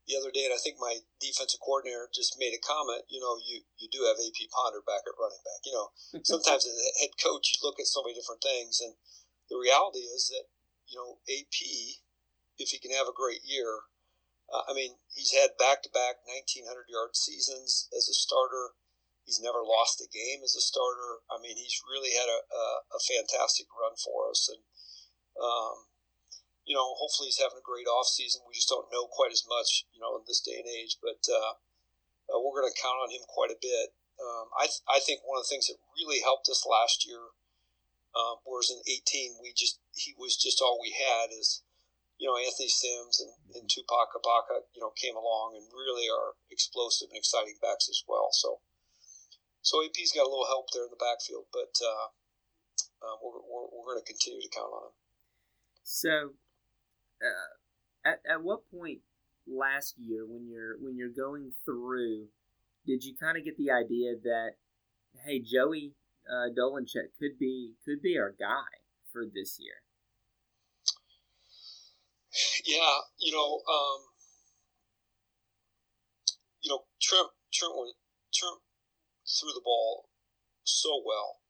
the 0.07 0.17
other 0.17 0.29
day, 0.29 0.45
and 0.45 0.53
I 0.53 0.61
think 0.61 0.77
my 0.77 1.01
defensive 1.17 1.59
coordinator 1.61 2.09
just 2.13 2.37
made 2.37 2.53
a 2.53 2.61
comment. 2.61 3.09
You 3.09 3.17
know, 3.17 3.41
you 3.41 3.65
you 3.77 3.89
do 3.89 4.05
have 4.05 4.21
AP 4.21 4.37
Ponder 4.53 4.85
back 4.85 5.01
at 5.05 5.17
running 5.17 5.41
back. 5.41 5.61
You 5.65 5.73
know, 5.73 5.87
sometimes 6.23 6.65
as 6.65 6.77
a 6.77 6.93
head 7.01 7.17
coach, 7.17 7.57
you 7.57 7.65
look 7.65 7.81
at 7.81 7.89
so 7.89 8.05
many 8.05 8.13
different 8.13 8.45
things, 8.45 8.81
and 8.81 8.93
the 9.49 9.57
reality 9.57 10.05
is 10.05 10.29
that 10.29 10.45
you 10.85 10.97
know 10.97 11.17
AP, 11.25 11.57
if 12.61 12.69
he 12.69 12.77
can 12.77 12.93
have 12.93 13.09
a 13.09 13.17
great 13.17 13.41
year, 13.41 13.89
uh, 14.53 14.69
I 14.69 14.73
mean, 14.77 15.01
he's 15.09 15.33
had 15.33 15.57
back 15.57 15.81
to 15.83 15.89
back 15.89 16.21
1900 16.29 16.85
yard 16.89 17.17
seasons 17.17 17.89
as 17.89 18.05
a 18.05 18.13
starter. 18.13 18.77
He's 19.25 19.41
never 19.41 19.65
lost 19.65 20.05
a 20.05 20.07
game 20.13 20.45
as 20.45 20.53
a 20.53 20.61
starter. 20.61 21.25
I 21.33 21.41
mean, 21.41 21.57
he's 21.57 21.81
really 21.81 22.13
had 22.13 22.29
a, 22.29 22.39
a, 22.45 22.65
a 22.93 22.99
fantastic 23.01 23.65
run 23.73 23.97
for 23.97 24.29
us. 24.29 24.45
And, 24.53 24.61
um, 25.41 25.89
you 26.61 26.77
know, 26.77 26.93
hopefully 26.93 27.33
he's 27.33 27.41
having 27.41 27.57
a 27.57 27.65
great 27.65 27.89
off 27.89 28.05
season. 28.05 28.45
We 28.45 28.53
just 28.53 28.69
don't 28.69 28.93
know 28.93 29.09
quite 29.09 29.33
as 29.33 29.41
much, 29.49 29.89
you 29.89 29.97
know, 29.97 30.13
in 30.21 30.29
this 30.29 30.45
day 30.45 30.61
and 30.61 30.69
age. 30.69 31.01
But 31.01 31.25
uh, 31.25 31.57
uh, 32.29 32.37
we're 32.37 32.61
going 32.61 32.69
to 32.69 32.81
count 32.81 33.01
on 33.01 33.09
him 33.09 33.25
quite 33.25 33.49
a 33.49 33.57
bit. 33.57 33.97
Um, 34.21 34.53
I, 34.53 34.69
th- 34.69 34.85
I 34.85 35.01
think 35.01 35.25
one 35.25 35.41
of 35.41 35.43
the 35.43 35.51
things 35.51 35.67
that 35.67 35.81
really 35.97 36.21
helped 36.21 36.47
us 36.47 36.63
last 36.63 37.03
year, 37.03 37.33
uh, 38.15 38.39
whereas 38.45 38.71
in 38.71 38.79
18 38.85 39.41
we 39.43 39.51
just 39.51 39.81
he 39.91 40.15
was 40.15 40.39
just 40.39 40.61
all 40.61 40.79
we 40.79 40.95
had 40.95 41.35
is, 41.35 41.65
you 42.15 42.29
know, 42.29 42.39
Anthony 42.39 42.71
Sims 42.71 43.19
and, 43.19 43.35
and 43.57 43.67
Tupac 43.67 44.15
Kabaka, 44.15 44.71
you 44.71 44.79
know, 44.79 44.95
came 44.95 45.19
along 45.19 45.59
and 45.59 45.67
really 45.73 46.07
are 46.07 46.39
explosive 46.47 47.11
and 47.11 47.19
exciting 47.19 47.59
backs 47.59 47.89
as 47.91 48.05
well. 48.07 48.31
So 48.31 48.63
so 49.65 49.81
AP's 49.81 50.13
got 50.13 50.29
a 50.29 50.29
little 50.29 50.45
help 50.45 50.69
there 50.69 50.85
in 50.85 50.93
the 50.93 51.01
backfield, 51.01 51.49
but 51.51 51.73
uh, 51.81 52.13
uh, 53.01 53.17
we're, 53.17 53.41
we're, 53.49 53.65
we're 53.73 53.87
going 53.89 53.97
to 53.97 54.05
continue 54.05 54.39
to 54.45 54.53
count 54.53 54.69
on 54.69 54.93
him. 54.93 54.95
So, 55.81 56.15
uh, 57.17 57.51
at, 58.05 58.21
at 58.29 58.43
what 58.45 58.69
point 58.69 59.01
last 59.49 59.95
year 59.97 60.21
when 60.25 60.45
you're 60.47 60.77
when 60.77 60.97
you're 60.97 61.09
going 61.09 61.53
through, 61.65 62.29
did 62.85 63.03
you 63.03 63.15
kind 63.17 63.37
of 63.37 63.43
get 63.43 63.57
the 63.57 63.71
idea 63.71 64.13
that 64.21 64.61
hey 65.25 65.41
Joey 65.41 65.93
uh, 66.29 66.53
Dolincheck 66.53 67.17
could 67.17 67.39
be 67.39 67.73
could 67.85 68.03
be 68.03 68.19
our 68.19 68.35
guy 68.37 68.69
for 69.11 69.25
this 69.25 69.57
year? 69.59 69.81
Yeah, 72.65 73.01
you 73.17 73.33
know, 73.33 73.61
um, 73.65 73.99
you 76.61 76.69
know, 76.69 76.83
Trent 77.01 77.29
Trent 77.51 77.73
Trent 78.31 78.61
threw 79.25 79.51
the 79.53 79.65
ball 79.65 80.09
so 80.63 81.01
well, 81.03 81.41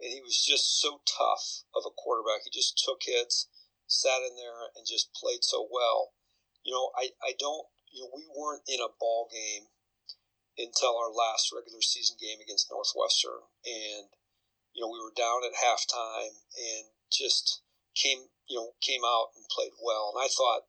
and 0.00 0.12
he 0.12 0.20
was 0.20 0.40
just 0.40 0.80
so 0.80 1.00
tough 1.04 1.64
of 1.76 1.84
a 1.86 1.92
quarterback. 1.92 2.44
He 2.44 2.50
just 2.50 2.80
took 2.80 3.04
hits, 3.04 3.48
sat 3.86 4.24
in 4.24 4.36
there, 4.36 4.72
and 4.76 4.88
just 4.88 5.12
played 5.14 5.44
so 5.44 5.68
well. 5.70 6.12
You 6.64 6.72
know, 6.72 6.90
I, 6.96 7.12
I 7.22 7.32
don't, 7.38 7.68
you 7.92 8.04
know, 8.04 8.10
we 8.14 8.24
weren't 8.28 8.62
in 8.68 8.80
a 8.80 8.92
ball 9.00 9.28
game 9.32 9.68
until 10.58 10.96
our 10.96 11.10
last 11.10 11.52
regular 11.54 11.80
season 11.80 12.16
game 12.20 12.38
against 12.40 12.70
Northwestern. 12.70 13.48
And, 13.64 14.12
you 14.72 14.84
know, 14.84 14.92
we 14.92 15.00
were 15.00 15.16
down 15.16 15.40
at 15.44 15.56
halftime 15.56 16.36
and 16.52 16.84
just 17.10 17.62
came, 17.96 18.28
you 18.48 18.56
know, 18.56 18.76
came 18.80 19.04
out 19.04 19.32
and 19.36 19.44
played 19.48 19.72
well. 19.80 20.12
And 20.14 20.22
I 20.22 20.28
thought, 20.28 20.68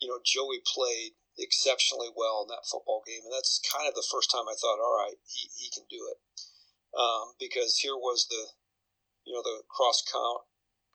you 0.00 0.08
know, 0.08 0.18
Joey 0.24 0.60
played 0.64 1.12
exceptionally 1.38 2.08
well 2.12 2.42
in 2.44 2.48
that 2.48 2.68
football 2.68 3.04
game. 3.06 3.24
And 3.24 3.32
that's 3.32 3.60
kind 3.60 3.88
of 3.88 3.94
the 3.94 4.06
first 4.06 4.32
time 4.32 4.48
I 4.48 4.56
thought, 4.56 4.80
all 4.80 4.96
right, 4.96 5.20
he, 5.28 5.48
he 5.56 5.68
can 5.70 5.84
do 5.88 6.00
it. 6.08 6.18
Um, 6.96 7.36
because 7.38 7.78
here 7.84 7.96
was 7.96 8.26
the, 8.28 8.56
you 9.28 9.36
know, 9.36 9.44
the 9.44 9.62
cross 9.68 10.00
count 10.00 10.48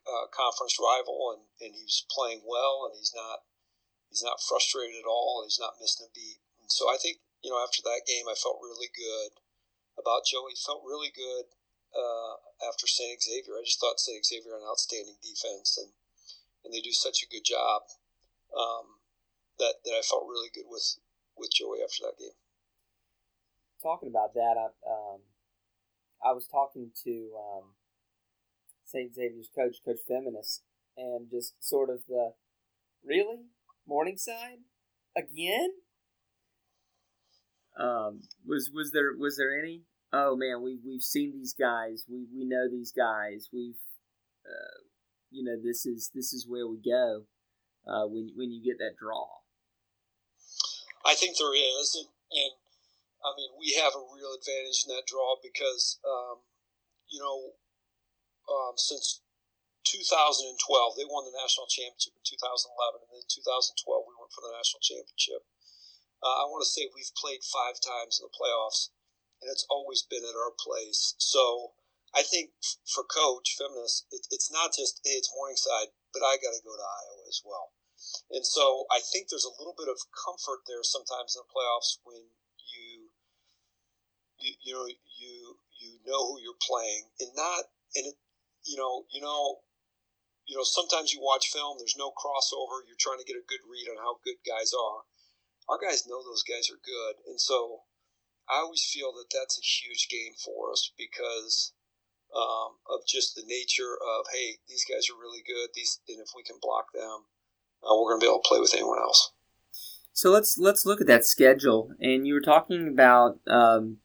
uh, 0.06 0.26
conference 0.34 0.78
rival, 0.82 1.34
and, 1.34 1.46
and 1.62 1.72
he's 1.78 2.02
playing 2.10 2.42
well, 2.42 2.90
and 2.90 2.98
he's 2.98 3.14
not 3.14 3.46
he's 4.10 4.24
not 4.24 4.42
frustrated 4.42 4.98
at 4.98 5.08
all. 5.08 5.46
He's 5.46 5.62
not 5.62 5.78
missing 5.80 6.10
a 6.10 6.12
beat. 6.12 6.42
And 6.60 6.70
so 6.70 6.90
I 6.90 6.98
think 6.98 7.22
you 7.42 7.50
know 7.50 7.62
after 7.62 7.82
that 7.86 8.06
game, 8.06 8.26
I 8.26 8.34
felt 8.34 8.62
really 8.62 8.90
good 8.90 9.38
about 9.94 10.26
Joey. 10.26 10.58
Felt 10.58 10.82
really 10.82 11.14
good 11.14 11.54
uh, 11.94 12.34
after 12.66 12.90
St. 12.90 13.22
Xavier. 13.22 13.58
I 13.58 13.64
just 13.64 13.78
thought 13.78 14.02
St. 14.02 14.26
Xavier 14.26 14.58
an 14.58 14.66
outstanding 14.66 15.22
defense, 15.22 15.78
and 15.78 15.94
and 16.66 16.74
they 16.74 16.82
do 16.82 16.94
such 16.94 17.22
a 17.22 17.30
good 17.30 17.46
job 17.46 17.86
um, 18.54 19.01
that 19.58 19.74
that 19.84 19.92
I 19.92 20.02
felt 20.02 20.28
really 20.28 20.50
good 20.54 20.66
with 20.68 20.98
with 21.36 21.50
Joey 21.52 21.78
after 21.82 22.04
that 22.06 22.18
game. 22.18 22.36
Talking 23.82 24.08
about 24.08 24.34
that, 24.34 24.54
I, 24.56 24.66
um, 24.88 25.20
I 26.24 26.32
was 26.32 26.46
talking 26.46 26.92
to 27.04 27.30
um, 27.34 27.74
St. 28.84 29.12
Xavier's 29.12 29.50
coach, 29.54 29.78
Coach 29.84 29.98
Feminis, 30.08 30.60
and 30.96 31.28
just 31.30 31.54
sort 31.58 31.90
of 31.90 32.00
the 32.08 32.34
really 33.04 33.46
Morningside 33.86 34.60
again. 35.16 35.70
Um, 37.78 38.20
was 38.46 38.70
was 38.72 38.92
there 38.92 39.12
was 39.18 39.36
there 39.36 39.58
any? 39.58 39.82
Oh 40.12 40.36
man, 40.36 40.62
we 40.62 40.78
we've 40.86 41.02
seen 41.02 41.32
these 41.32 41.54
guys. 41.54 42.04
We 42.08 42.26
we 42.32 42.44
know 42.44 42.68
these 42.70 42.92
guys. 42.92 43.48
We've, 43.52 43.80
uh, 44.46 44.82
you 45.30 45.42
know, 45.42 45.56
this 45.60 45.86
is 45.86 46.10
this 46.14 46.32
is 46.32 46.46
where 46.46 46.68
we 46.68 46.76
go 46.78 47.24
uh, 47.86 48.06
when 48.06 48.30
when 48.36 48.52
you 48.52 48.62
get 48.62 48.78
that 48.78 48.96
draw. 48.98 49.41
I 51.04 51.14
think 51.14 51.36
there 51.36 51.54
is, 51.54 51.98
and, 51.98 52.10
and 52.30 52.54
I 53.22 53.34
mean 53.36 53.54
we 53.58 53.78
have 53.78 53.94
a 53.94 54.06
real 54.10 54.34
advantage 54.34 54.86
in 54.86 54.94
that 54.94 55.06
draw 55.06 55.36
because 55.42 55.98
um, 56.06 56.46
you 57.10 57.18
know 57.18 57.58
um, 58.50 58.74
since 58.76 59.22
2012. 59.82 60.94
They 60.96 61.06
won 61.06 61.26
the 61.26 61.34
national 61.34 61.66
championship 61.66 62.14
in 62.14 62.24
2011, 62.24 63.02
and 63.02 63.12
then 63.12 63.26
2012 63.26 63.82
we 64.06 64.14
went 64.16 64.32
for 64.32 64.42
the 64.46 64.54
national 64.54 64.82
championship. 64.82 65.42
Uh, 66.22 66.46
I 66.46 66.48
want 66.48 66.62
to 66.62 66.70
say 66.70 66.86
we've 66.86 67.18
played 67.18 67.42
five 67.42 67.82
times 67.82 68.22
in 68.22 68.30
the 68.30 68.34
playoffs, 68.34 68.94
and 69.42 69.50
it's 69.50 69.66
always 69.66 70.06
been 70.06 70.22
at 70.22 70.38
our 70.38 70.54
place. 70.54 71.18
So 71.18 71.74
I 72.14 72.22
think 72.22 72.54
for 72.86 73.02
coach 73.02 73.58
Feminis, 73.58 74.06
it, 74.14 74.30
it's 74.30 74.50
not 74.54 74.70
just 74.70 75.02
hey, 75.02 75.18
it's 75.18 75.34
Morningside, 75.34 75.90
but 76.14 76.22
I 76.22 76.38
got 76.38 76.54
to 76.54 76.62
go 76.62 76.78
to 76.78 76.86
Iowa 76.86 77.26
as 77.26 77.42
well. 77.42 77.74
And 78.30 78.46
so 78.46 78.86
I 78.90 79.00
think 79.00 79.28
there's 79.28 79.48
a 79.48 79.58
little 79.58 79.74
bit 79.76 79.88
of 79.88 79.98
comfort 80.12 80.64
there 80.66 80.82
sometimes 80.82 81.36
in 81.36 81.42
the 81.42 81.52
playoffs 81.52 81.98
when 82.04 82.22
you 82.58 83.10
you, 84.38 84.52
you 84.62 84.72
know 84.74 84.86
you 84.86 85.56
you 85.78 85.98
know 86.06 86.32
who 86.32 86.40
you're 86.40 86.58
playing 86.60 87.06
and 87.20 87.30
not 87.36 87.70
and 87.94 88.06
it, 88.06 88.14
you 88.64 88.76
know 88.76 89.04
you 89.12 89.20
know 89.20 89.62
you 90.46 90.56
know, 90.56 90.64
sometimes 90.66 91.12
you 91.12 91.20
watch 91.22 91.48
film, 91.48 91.78
there's 91.78 91.96
no 91.98 92.10
crossover. 92.12 92.82
You're 92.86 92.98
trying 92.98 93.18
to 93.18 93.24
get 93.24 93.38
a 93.38 93.46
good 93.46 93.62
read 93.64 93.88
on 93.88 93.96
how 94.02 94.18
good 94.24 94.42
guys 94.42 94.72
are. 94.74 95.06
Our 95.70 95.78
guys 95.78 96.06
know 96.06 96.22
those 96.22 96.42
guys 96.42 96.68
are 96.70 96.82
good. 96.82 97.22
And 97.24 97.40
so 97.40 97.86
I 98.50 98.58
always 98.58 98.84
feel 98.84 99.12
that 99.14 99.30
that's 99.30 99.58
a 99.58 99.64
huge 99.64 100.08
game 100.10 100.34
for 100.34 100.72
us 100.72 100.90
because 100.98 101.72
um, 102.34 102.82
of 102.90 103.06
just 103.06 103.34
the 103.34 103.46
nature 103.46 103.94
of, 103.94 104.26
hey, 104.32 104.58
these 104.68 104.84
guys 104.84 105.06
are 105.08 105.16
really 105.16 105.40
good. 105.46 105.70
These, 105.74 106.00
and 106.08 106.18
if 106.18 106.34
we 106.34 106.42
can 106.42 106.58
block 106.60 106.92
them, 106.92 107.30
uh, 107.84 107.94
we're 107.96 108.10
going 108.10 108.20
to 108.20 108.24
be 108.24 108.28
able 108.28 108.42
to 108.42 108.48
play 108.48 108.60
with 108.60 108.74
anyone 108.74 108.98
else. 108.98 109.32
So 110.12 110.30
let's 110.30 110.58
let's 110.58 110.84
look 110.84 111.00
at 111.00 111.06
that 111.06 111.24
schedule. 111.24 111.92
And 112.00 112.26
you 112.26 112.34
were 112.34 112.40
talking 112.40 112.88
about 112.88 113.40
um, 113.46 113.98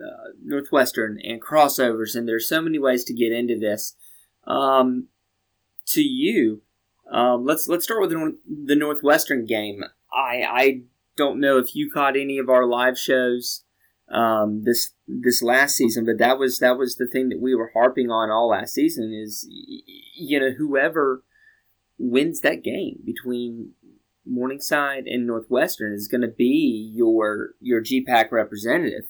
uh, 0.00 0.32
Northwestern 0.42 1.18
and 1.22 1.42
crossovers, 1.42 2.16
and 2.16 2.26
there's 2.26 2.48
so 2.48 2.62
many 2.62 2.78
ways 2.78 3.04
to 3.04 3.14
get 3.14 3.32
into 3.32 3.58
this. 3.58 3.94
Um, 4.46 5.08
to 5.88 6.02
you. 6.02 6.62
Um, 7.10 7.44
let's 7.44 7.68
let's 7.68 7.84
start 7.84 8.00
with 8.00 8.10
the, 8.10 8.76
Northwestern 8.76 9.46
game. 9.46 9.82
I 10.12 10.42
I 10.46 10.80
don't 11.16 11.40
know 11.40 11.58
if 11.58 11.74
you 11.74 11.90
caught 11.90 12.16
any 12.16 12.38
of 12.38 12.48
our 12.48 12.66
live 12.66 12.98
shows 12.98 13.64
um, 14.10 14.64
this 14.64 14.92
this 15.06 15.42
last 15.42 15.76
season, 15.76 16.04
but 16.04 16.18
that 16.18 16.38
was 16.38 16.58
that 16.58 16.76
was 16.76 16.96
the 16.96 17.06
thing 17.06 17.30
that 17.30 17.40
we 17.40 17.54
were 17.54 17.70
harping 17.72 18.10
on 18.10 18.30
all 18.30 18.48
last 18.48 18.74
season. 18.74 19.12
Is 19.12 19.46
you 19.48 20.38
know 20.38 20.50
whoever 20.50 21.24
wins 21.98 22.40
that 22.40 22.62
game 22.62 23.00
between 23.04 23.72
Morningside 24.26 25.06
and 25.06 25.26
Northwestern 25.26 25.92
is 25.92 26.08
going 26.08 26.20
to 26.20 26.28
be 26.28 26.92
your 26.94 27.50
your 27.60 27.82
GPAC 27.82 28.30
representative. 28.30 29.04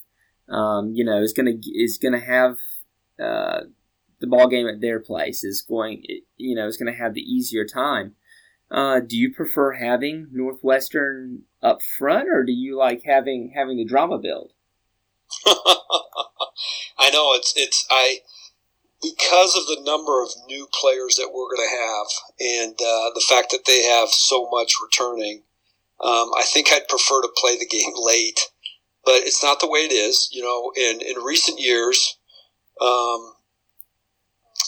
Um, 0.49 0.92
you 0.95 1.04
know, 1.04 1.21
is 1.21 1.33
going 1.33 1.61
to 1.61 1.71
is 1.71 1.99
going 1.99 2.18
to 2.18 2.25
have 2.25 2.57
uh, 3.21 3.62
the 4.21 4.26
ball 4.26 4.49
game 4.49 4.66
at 4.66 4.80
their 4.80 5.00
place 5.00 5.45
is 5.45 5.62
going, 5.62 6.04
you 6.37 6.54
know, 6.54 6.66
is 6.66 6.76
going 6.76 6.92
to 6.92 6.99
have 6.99 7.14
the 7.14 7.21
easier 7.21 7.64
time. 7.64 8.14
Uh, 8.71 9.00
do 9.00 9.16
you 9.16 9.33
prefer 9.33 9.73
having 9.73 10.28
Northwestern 10.30 11.42
up 11.62 11.80
front, 11.83 12.28
or 12.28 12.45
do 12.45 12.52
you 12.52 12.76
like 12.76 13.02
having 13.04 13.52
having 13.54 13.76
the 13.76 13.85
drama 13.85 14.18
build? 14.18 14.52
I 15.47 17.11
know 17.11 17.33
it's 17.35 17.54
it's 17.57 17.87
I 17.90 18.18
because 19.02 19.55
of 19.57 19.67
the 19.67 19.83
number 19.85 20.23
of 20.23 20.31
new 20.47 20.67
players 20.73 21.17
that 21.17 21.31
we're 21.33 21.55
going 21.55 21.69
to 21.69 21.76
have, 21.76 22.07
and 22.40 22.75
uh, 22.75 23.11
the 23.14 23.25
fact 23.28 23.50
that 23.52 23.64
they 23.67 23.83
have 23.85 24.09
so 24.09 24.49
much 24.50 24.75
returning. 24.83 25.43
Um, 26.00 26.31
I 26.37 26.45
think 26.47 26.69
I'd 26.73 26.88
prefer 26.88 27.23
to 27.23 27.31
play 27.37 27.59
the 27.59 27.67
game 27.67 27.93
late, 27.97 28.38
but 29.05 29.17
it's 29.26 29.43
not 29.43 29.61
the 29.61 29.69
way 29.69 29.81
it 29.81 29.93
is. 29.93 30.28
You 30.33 30.43
know, 30.43 30.73
in 30.76 31.00
in 31.00 31.23
recent 31.25 31.61
years, 31.61 32.19
um, 32.81 33.35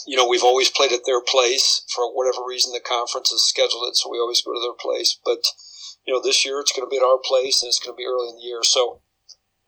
you 0.07 0.17
know, 0.17 0.27
we've 0.27 0.45
always 0.45 0.71
played 0.71 0.93
at 0.93 1.07
their 1.07 1.21
place 1.21 1.83
for 1.95 2.13
whatever 2.15 2.45
reason. 2.47 2.73
The 2.73 2.81
conference 2.81 3.31
has 3.31 3.43
scheduled 3.43 3.89
it, 3.89 3.97
so 3.97 4.11
we 4.11 4.19
always 4.19 4.43
go 4.43 4.53
to 4.53 4.61
their 4.61 4.75
place. 4.79 5.19
But 5.25 5.45
you 6.07 6.13
know, 6.13 6.21
this 6.21 6.45
year 6.45 6.61
it's 6.61 6.73
going 6.73 6.87
to 6.87 6.91
be 6.91 6.97
at 6.97 7.05
our 7.05 7.19
place, 7.23 7.63
and 7.63 7.69
it's 7.69 7.79
going 7.79 7.95
to 7.95 7.99
be 7.99 8.07
early 8.07 8.31
in 8.31 8.37
the 8.37 8.43
year. 8.43 8.63
So 8.63 9.01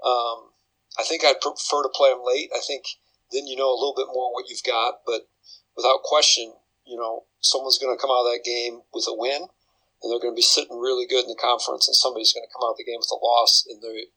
um, 0.05 0.51
I 0.99 1.05
think 1.05 1.25
I'd 1.25 1.41
prefer 1.41 1.83
to 1.83 1.95
play 1.95 2.11
them 2.11 2.23
late. 2.25 2.51
I 2.55 2.61
think 2.67 2.85
then 3.33 3.47
you 3.47 3.57
know 3.57 3.71
a 3.71 3.79
little 3.79 3.95
bit 3.97 4.13
more 4.13 4.33
what 4.33 4.49
you've 4.49 4.65
got. 4.65 5.01
But 5.07 5.29
without 5.77 6.03
question, 6.05 6.55
you 6.87 6.97
know, 6.97 7.25
someone's 7.41 7.79
going 7.79 7.97
to 7.97 8.01
come 8.01 8.11
out 8.11 8.27
of 8.27 8.33
that 8.33 8.45
game 8.45 8.83
with 8.93 9.07
a 9.09 9.15
win, 9.15 9.43
and 9.43 10.07
they're 10.11 10.23
going 10.23 10.35
to 10.35 10.39
be 10.39 10.43
sitting 10.43 10.79
really 10.79 11.07
good 11.07 11.25
in 11.25 11.29
the 11.29 11.41
conference, 11.41 11.89
and 11.89 11.97
somebody's 11.97 12.33
going 12.33 12.45
to 12.47 12.53
come 12.53 12.67
out 12.67 12.73
of 12.73 12.79
the 12.79 12.85
game 12.85 12.99
with 12.99 13.13
a 13.13 13.19
loss, 13.19 13.67
and 13.69 13.83
they're 13.83 14.09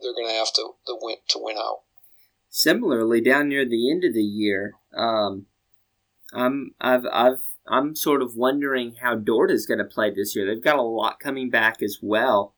they're 0.00 0.14
going 0.14 0.28
to 0.28 0.34
have 0.34 0.52
to 0.54 0.74
the 0.86 0.98
win 1.00 1.16
to 1.28 1.38
win 1.40 1.56
out. 1.56 1.82
Similarly, 2.50 3.20
down 3.20 3.48
near 3.48 3.64
the 3.64 3.90
end 3.90 4.04
of 4.04 4.14
the 4.14 4.22
year, 4.22 4.74
um, 4.94 5.46
I'm 6.32 6.74
I've 6.80 7.06
I've 7.12 7.42
I'm 7.66 7.94
sort 7.94 8.22
of 8.22 8.36
wondering 8.36 8.96
how 9.00 9.14
Dordt 9.16 9.50
is 9.50 9.66
going 9.66 9.78
to 9.78 9.84
play 9.84 10.10
this 10.10 10.34
year. 10.34 10.46
They've 10.46 10.62
got 10.62 10.78
a 10.78 10.82
lot 10.82 11.20
coming 11.20 11.48
back 11.50 11.82
as 11.82 11.98
well. 12.02 12.54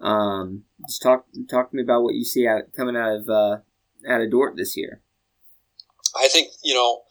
Um, 0.00 0.64
just 0.86 1.02
talk 1.02 1.26
talk 1.48 1.70
to 1.70 1.76
me 1.76 1.82
about 1.82 2.02
what 2.02 2.14
you 2.14 2.24
see 2.24 2.46
out 2.46 2.72
coming 2.76 2.96
out 2.96 3.14
of 3.14 3.28
uh, 3.28 3.58
out 4.08 4.20
of 4.20 4.30
Dordt 4.30 4.56
this 4.56 4.76
year. 4.76 5.00
I 6.16 6.28
think 6.28 6.48
you 6.62 6.74
know 6.74 7.02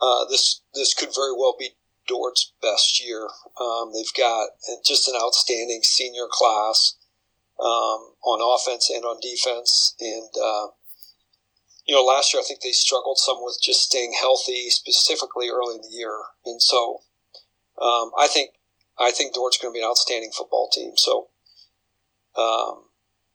uh, 0.00 0.24
this 0.28 0.62
this 0.74 0.94
could 0.94 1.14
very 1.14 1.32
well 1.32 1.54
be 1.58 1.70
Dordt's 2.06 2.52
best 2.62 3.04
year. 3.04 3.28
Um, 3.60 3.92
they've 3.94 4.14
got 4.16 4.48
just 4.84 5.08
an 5.08 5.14
outstanding 5.20 5.82
senior 5.82 6.26
class 6.30 6.96
um, 7.60 8.16
on 8.24 8.40
offense 8.40 8.90
and 8.90 9.04
on 9.04 9.20
defense, 9.20 9.94
and 10.00 10.30
uh, 10.42 10.68
you 11.86 11.94
know, 11.94 12.04
last 12.04 12.32
year 12.32 12.40
I 12.40 12.44
think 12.46 12.60
they 12.60 12.70
struggled 12.70 13.18
some 13.18 13.38
with 13.40 13.58
just 13.60 13.82
staying 13.82 14.14
healthy, 14.18 14.70
specifically 14.70 15.48
early 15.48 15.76
in 15.76 15.82
the 15.82 15.90
year, 15.90 16.14
and 16.44 16.62
so 16.62 17.00
um, 17.80 18.12
I 18.18 18.28
think 18.28 18.50
I 18.98 19.10
think 19.10 19.34
Dordt's 19.34 19.58
going 19.58 19.72
to 19.72 19.76
be 19.76 19.82
an 19.82 19.88
outstanding 19.88 20.30
football 20.30 20.68
team. 20.68 20.92
So, 20.96 21.28
um, 22.36 22.84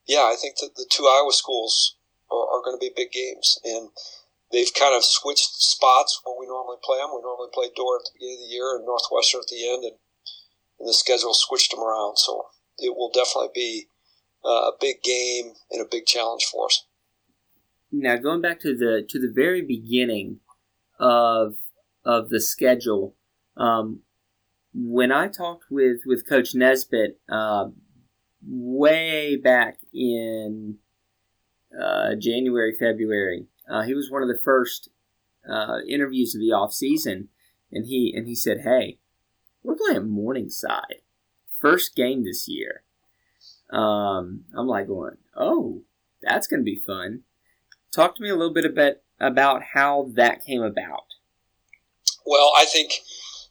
yeah, 0.07 0.29
I 0.31 0.35
think 0.39 0.57
that 0.57 0.75
the 0.75 0.85
two 0.89 1.03
Iowa 1.03 1.33
schools 1.33 1.97
are, 2.31 2.37
are 2.37 2.63
going 2.63 2.77
to 2.77 2.79
be 2.79 2.93
big 2.95 3.11
games, 3.11 3.59
and 3.63 3.89
they've 4.51 4.73
kind 4.73 4.95
of 4.95 5.03
switched 5.03 5.61
spots 5.61 6.21
where 6.23 6.35
we 6.39 6.47
normally 6.47 6.77
play 6.83 6.97
them. 6.97 7.09
We 7.13 7.21
normally 7.21 7.49
play 7.53 7.69
Dordt 7.75 8.01
at 8.01 8.05
the 8.05 8.17
beginning 8.19 8.39
of 8.41 8.49
the 8.49 8.53
year 8.53 8.75
and 8.75 8.85
Northwestern 8.85 9.41
at 9.41 9.47
the 9.47 9.69
end, 9.69 9.83
and, 9.83 9.97
and 10.79 10.89
the 10.89 10.93
schedule 10.93 11.33
switched 11.33 11.71
them 11.71 11.83
around. 11.83 12.17
So 12.17 12.47
it 12.77 12.95
will 12.95 13.11
definitely 13.13 13.51
be 13.53 13.87
uh, 14.45 14.69
a 14.69 14.73
big 14.79 15.01
game 15.03 15.53
and 15.71 15.81
a 15.81 15.89
big 15.89 16.05
challenge 16.05 16.45
for 16.45 16.65
us. 16.65 16.85
Now, 17.91 18.17
going 18.17 18.41
back 18.41 18.59
to 18.61 18.75
the 18.75 19.05
to 19.07 19.19
the 19.19 19.31
very 19.33 19.61
beginning 19.61 20.39
of 20.99 21.55
of 22.03 22.29
the 22.29 22.41
schedule, 22.41 23.15
um, 23.57 24.01
when 24.73 25.11
I 25.11 25.27
talked 25.27 25.65
with 25.69 25.99
with 26.05 26.27
Coach 26.27 26.53
Nesbitt 26.53 27.19
uh, 27.29 27.67
way 28.45 29.37
back 29.37 29.77
in 29.93 30.77
uh, 31.79 32.15
January, 32.19 32.75
February, 32.77 33.47
uh, 33.69 33.83
he 33.83 33.93
was 33.93 34.11
one 34.11 34.21
of 34.21 34.27
the 34.27 34.39
first 34.43 34.89
uh, 35.49 35.79
interviews 35.87 36.35
of 36.35 36.41
the 36.41 36.51
off 36.51 36.73
season, 36.73 37.29
and 37.71 37.85
he 37.85 38.13
and 38.15 38.27
he 38.27 38.35
said, 38.35 38.61
"Hey, 38.61 38.99
we're 39.63 39.75
playing 39.75 40.09
Morningside, 40.09 41.01
first 41.59 41.95
game 41.95 42.23
this 42.23 42.47
year." 42.47 42.83
Um, 43.69 44.45
I'm 44.55 44.67
like 44.67 44.87
going, 44.87 45.17
"Oh, 45.35 45.83
that's 46.21 46.47
going 46.47 46.61
to 46.61 46.65
be 46.65 46.77
fun." 46.85 47.21
Talk 47.91 48.15
to 48.15 48.21
me 48.21 48.29
a 48.29 48.35
little 48.35 48.53
bit 48.53 48.65
about 48.65 48.95
about 49.19 49.63
how 49.73 50.11
that 50.15 50.43
came 50.43 50.61
about. 50.61 51.05
Well, 52.25 52.51
I 52.57 52.65
think 52.65 52.91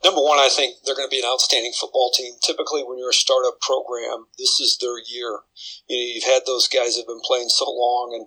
number 0.05 0.21
one, 0.21 0.39
I 0.39 0.51
think 0.51 0.77
they're 0.85 0.95
going 0.95 1.09
to 1.09 1.15
be 1.15 1.21
an 1.21 1.29
outstanding 1.31 1.73
football 1.73 2.11
team. 2.15 2.35
Typically, 2.43 2.83
when 2.85 2.99
you're 2.99 3.11
a 3.11 3.15
startup 3.15 3.61
program, 3.61 4.27
this 4.39 4.61
is 4.61 4.77
their 4.79 4.99
year. 4.99 5.41
You 5.89 5.97
know, 5.97 6.15
you've 6.15 6.25
had 6.25 6.43
those 6.47 6.69
guys 6.69 6.97
have 6.97 7.07
been 7.07 7.23
playing 7.25 7.49
so 7.49 7.65
long, 7.65 8.13
and 8.15 8.27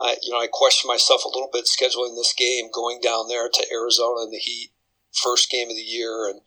I, 0.00 0.16
you 0.22 0.32
know, 0.32 0.40
I 0.40 0.48
question 0.50 0.88
myself 0.88 1.24
a 1.24 1.28
little 1.28 1.48
bit 1.52 1.64
scheduling 1.64 2.14
this 2.14 2.34
game, 2.36 2.68
going 2.72 3.00
down 3.00 3.28
there 3.28 3.48
to 3.48 3.66
Arizona 3.72 4.24
in 4.24 4.30
the 4.30 4.38
heat, 4.38 4.70
first 5.12 5.50
game 5.50 5.70
of 5.70 5.76
the 5.76 5.82
year, 5.82 6.28
and 6.28 6.40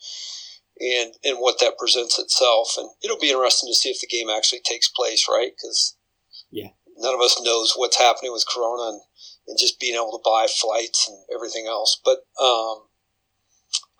and 0.79 1.13
and 1.23 1.37
what 1.39 1.59
that 1.59 1.77
presents 1.77 2.19
itself. 2.19 2.75
And 2.77 2.89
it'll 3.03 3.19
be 3.19 3.31
interesting 3.31 3.69
to 3.69 3.75
see 3.75 3.89
if 3.89 3.99
the 4.01 4.07
game 4.07 4.29
actually 4.29 4.61
takes 4.63 4.87
place, 4.87 5.25
right? 5.29 5.51
Because 5.55 5.97
yeah, 6.51 6.69
none 6.97 7.15
of 7.15 7.21
us 7.21 7.41
knows 7.41 7.73
what's 7.75 7.97
happening 7.97 8.31
with 8.31 8.45
Corona 8.47 8.89
and, 8.89 9.01
and 9.47 9.57
just 9.59 9.79
being 9.79 9.95
able 9.95 10.11
to 10.11 10.23
buy 10.23 10.47
flights 10.47 11.09
and 11.09 11.17
everything 11.33 11.65
else. 11.65 11.99
But 12.03 12.25
um, 12.41 12.89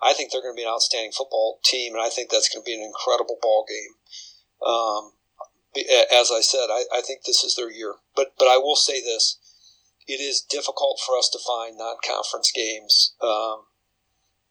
I 0.00 0.12
think 0.14 0.30
they're 0.30 0.42
going 0.42 0.54
to 0.54 0.60
be 0.60 0.64
an 0.64 0.72
outstanding 0.72 1.12
football 1.12 1.60
team, 1.64 1.94
and 1.94 2.02
I 2.02 2.08
think 2.08 2.30
that's 2.30 2.48
going 2.48 2.62
to 2.62 2.66
be 2.66 2.74
an 2.74 2.86
incredible 2.86 3.38
ball 3.42 3.66
game. 3.68 3.94
Um, 4.66 5.12
as 6.12 6.30
I 6.30 6.40
said, 6.40 6.66
I, 6.68 6.84
I, 6.92 7.00
think 7.00 7.22
this 7.24 7.44
is 7.44 7.54
their 7.54 7.70
year. 7.70 7.94
But 8.16 8.32
but 8.38 8.46
I 8.46 8.56
will 8.56 8.76
say 8.76 9.00
this: 9.00 9.38
it 10.10 10.20
is 10.20 10.40
difficult 10.40 11.00
for 11.06 11.16
us 11.16 11.28
to 11.30 11.38
find 11.38 11.78
non-conference 11.78 12.50
games. 12.50 13.14
Um, 13.22 13.66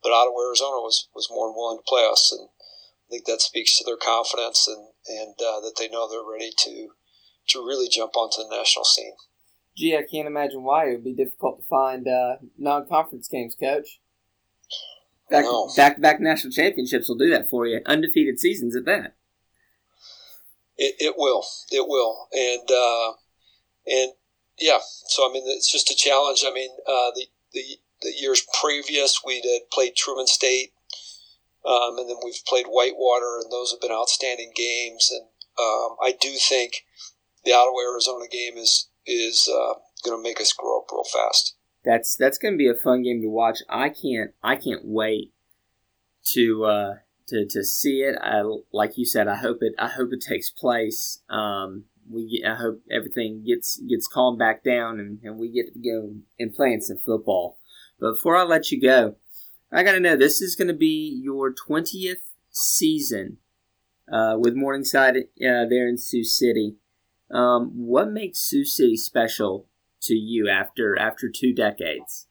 but 0.02 0.14
Ottawa, 0.14 0.48
Arizona 0.48 0.78
was 0.78 1.10
was 1.14 1.28
more 1.30 1.48
than 1.48 1.56
willing 1.56 1.80
to 1.80 1.84
play 1.88 2.08
us, 2.10 2.32
and 2.32 2.48
I 2.48 3.08
think 3.12 3.26
that 3.26 3.42
speaks 3.42 3.78
to 3.78 3.84
their 3.84 3.98
confidence 3.98 4.68
and 4.68 4.88
and 5.08 5.36
uh, 5.40 5.60
that 5.60 5.76
they 5.78 5.90
know 5.90 6.10
they're 6.10 6.24
ready 6.24 6.52
to 6.66 6.90
to 7.50 7.66
really 7.66 7.90
jump 7.90 8.16
onto 8.16 8.42
the 8.42 8.56
national 8.56 8.86
scene. 8.86 9.14
Gee, 9.76 9.98
I 9.98 10.04
can't 10.10 10.28
imagine 10.28 10.64
why 10.64 10.88
it 10.88 10.92
would 10.92 11.04
be 11.04 11.14
difficult 11.14 11.60
to 11.60 11.68
find 11.68 12.08
uh, 12.08 12.38
non-conference 12.58 13.28
games, 13.28 13.56
Coach. 13.56 14.00
Back, 15.30 15.46
back 15.76 15.96
to 15.96 16.02
back 16.02 16.20
national 16.20 16.52
championships 16.52 17.08
will 17.08 17.18
do 17.18 17.30
that 17.30 17.50
for 17.50 17.68
you. 17.68 17.82
Undefeated 17.86 18.40
seasons 18.40 18.76
at 18.76 18.86
that. 18.86 19.16
It, 20.78 20.96
it 21.00 21.14
will. 21.18 21.44
It 21.72 21.86
will. 21.88 22.30
And 22.34 22.70
uh, 22.72 23.14
and 23.86 24.14
yeah, 24.60 24.80
so 25.08 25.30
I 25.30 25.34
mean, 25.34 25.44
it's 25.46 25.72
just 25.72 25.92
a 25.92 25.96
challenge. 25.96 26.44
I 26.46 26.54
mean, 26.54 26.70
uh, 26.88 27.12
the 27.16 27.28
the 27.54 27.64
the 28.02 28.14
years 28.18 28.46
previous 28.62 29.22
we 29.26 29.36
had 29.36 29.70
played 29.72 29.96
Truman 29.96 30.28
State, 30.28 30.72
um, 31.66 31.98
and 31.98 32.10
then 32.10 32.18
we've 32.24 32.46
played 32.48 32.66
Whitewater, 32.68 33.40
and 33.42 33.52
those 33.52 33.72
have 33.72 33.82
been 33.82 33.92
outstanding 33.92 34.52
games. 34.56 35.12
And 35.12 35.28
um, 35.60 35.98
I 36.02 36.16
do 36.20 36.30
think 36.38 36.86
the 37.46 37.54
Ottawa 37.54 37.92
Arizona 37.92 38.26
game 38.30 38.58
is 38.58 38.90
is 39.06 39.50
uh, 39.50 39.76
going 40.06 40.18
to 40.18 40.24
make 40.24 40.40
us 40.40 40.54
grow 40.54 40.80
up 40.80 40.92
real 40.92 41.04
fast 41.04 41.56
that's 41.84 42.16
that's 42.16 42.38
going 42.38 42.54
to 42.54 42.58
be 42.58 42.68
a 42.68 42.74
fun 42.74 43.04
game 43.04 43.22
to 43.22 43.30
watch. 43.30 43.60
I 43.70 43.90
can't 43.90 44.32
I 44.44 44.56
can't 44.56 44.84
wait 44.84 45.32
to 46.34 46.66
uh, 46.66 46.94
to 47.28 47.46
to 47.50 47.64
see 47.64 48.02
it. 48.02 48.16
I, 48.22 48.44
like 48.72 48.98
you 48.98 49.06
said, 49.06 49.28
I 49.28 49.36
hope 49.36 49.58
it 49.62 49.74
I 49.80 49.88
hope 49.88 50.10
it 50.12 50.22
takes 50.22 50.50
place. 50.50 51.22
Um, 51.30 51.86
we 52.10 52.44
I 52.46 52.56
hope 52.56 52.82
everything 52.92 53.44
gets 53.46 53.78
gets 53.78 54.08
calmed 54.08 54.40
back 54.40 54.64
down 54.64 55.00
and, 55.00 55.20
and 55.24 55.38
we 55.38 55.50
get 55.50 55.74
to 55.74 55.80
go 55.80 56.16
and 56.40 56.54
playing 56.54 56.82
some 56.82 56.98
football. 56.98 57.58
But 58.00 58.14
before 58.14 58.36
I 58.36 58.44
let 58.44 58.72
you 58.72 58.82
go, 58.82 59.16
I 59.72 59.84
got 59.84 59.94
to 59.94 60.00
know 60.00 60.16
this 60.16 60.42
is 60.42 60.56
going 60.56 60.70
to 60.70 60.74
be 60.74 61.20
your 61.24 61.54
twentieth 61.54 62.24
season 62.52 63.38
uh, 64.12 64.36
with 64.38 64.56
Morningside 64.56 65.18
uh, 65.18 65.66
there 65.70 65.88
in 65.88 65.98
Sioux 65.98 66.24
City. 66.24 66.76
Um, 67.32 67.72
what 67.76 68.12
makes 68.12 68.40
Sioux 68.40 68.66
City 68.66 68.98
special 68.98 69.68
to 70.02 70.16
you 70.16 70.50
after 70.50 70.98
after 70.98 71.30
two 71.30 71.54
decades? 71.54 72.28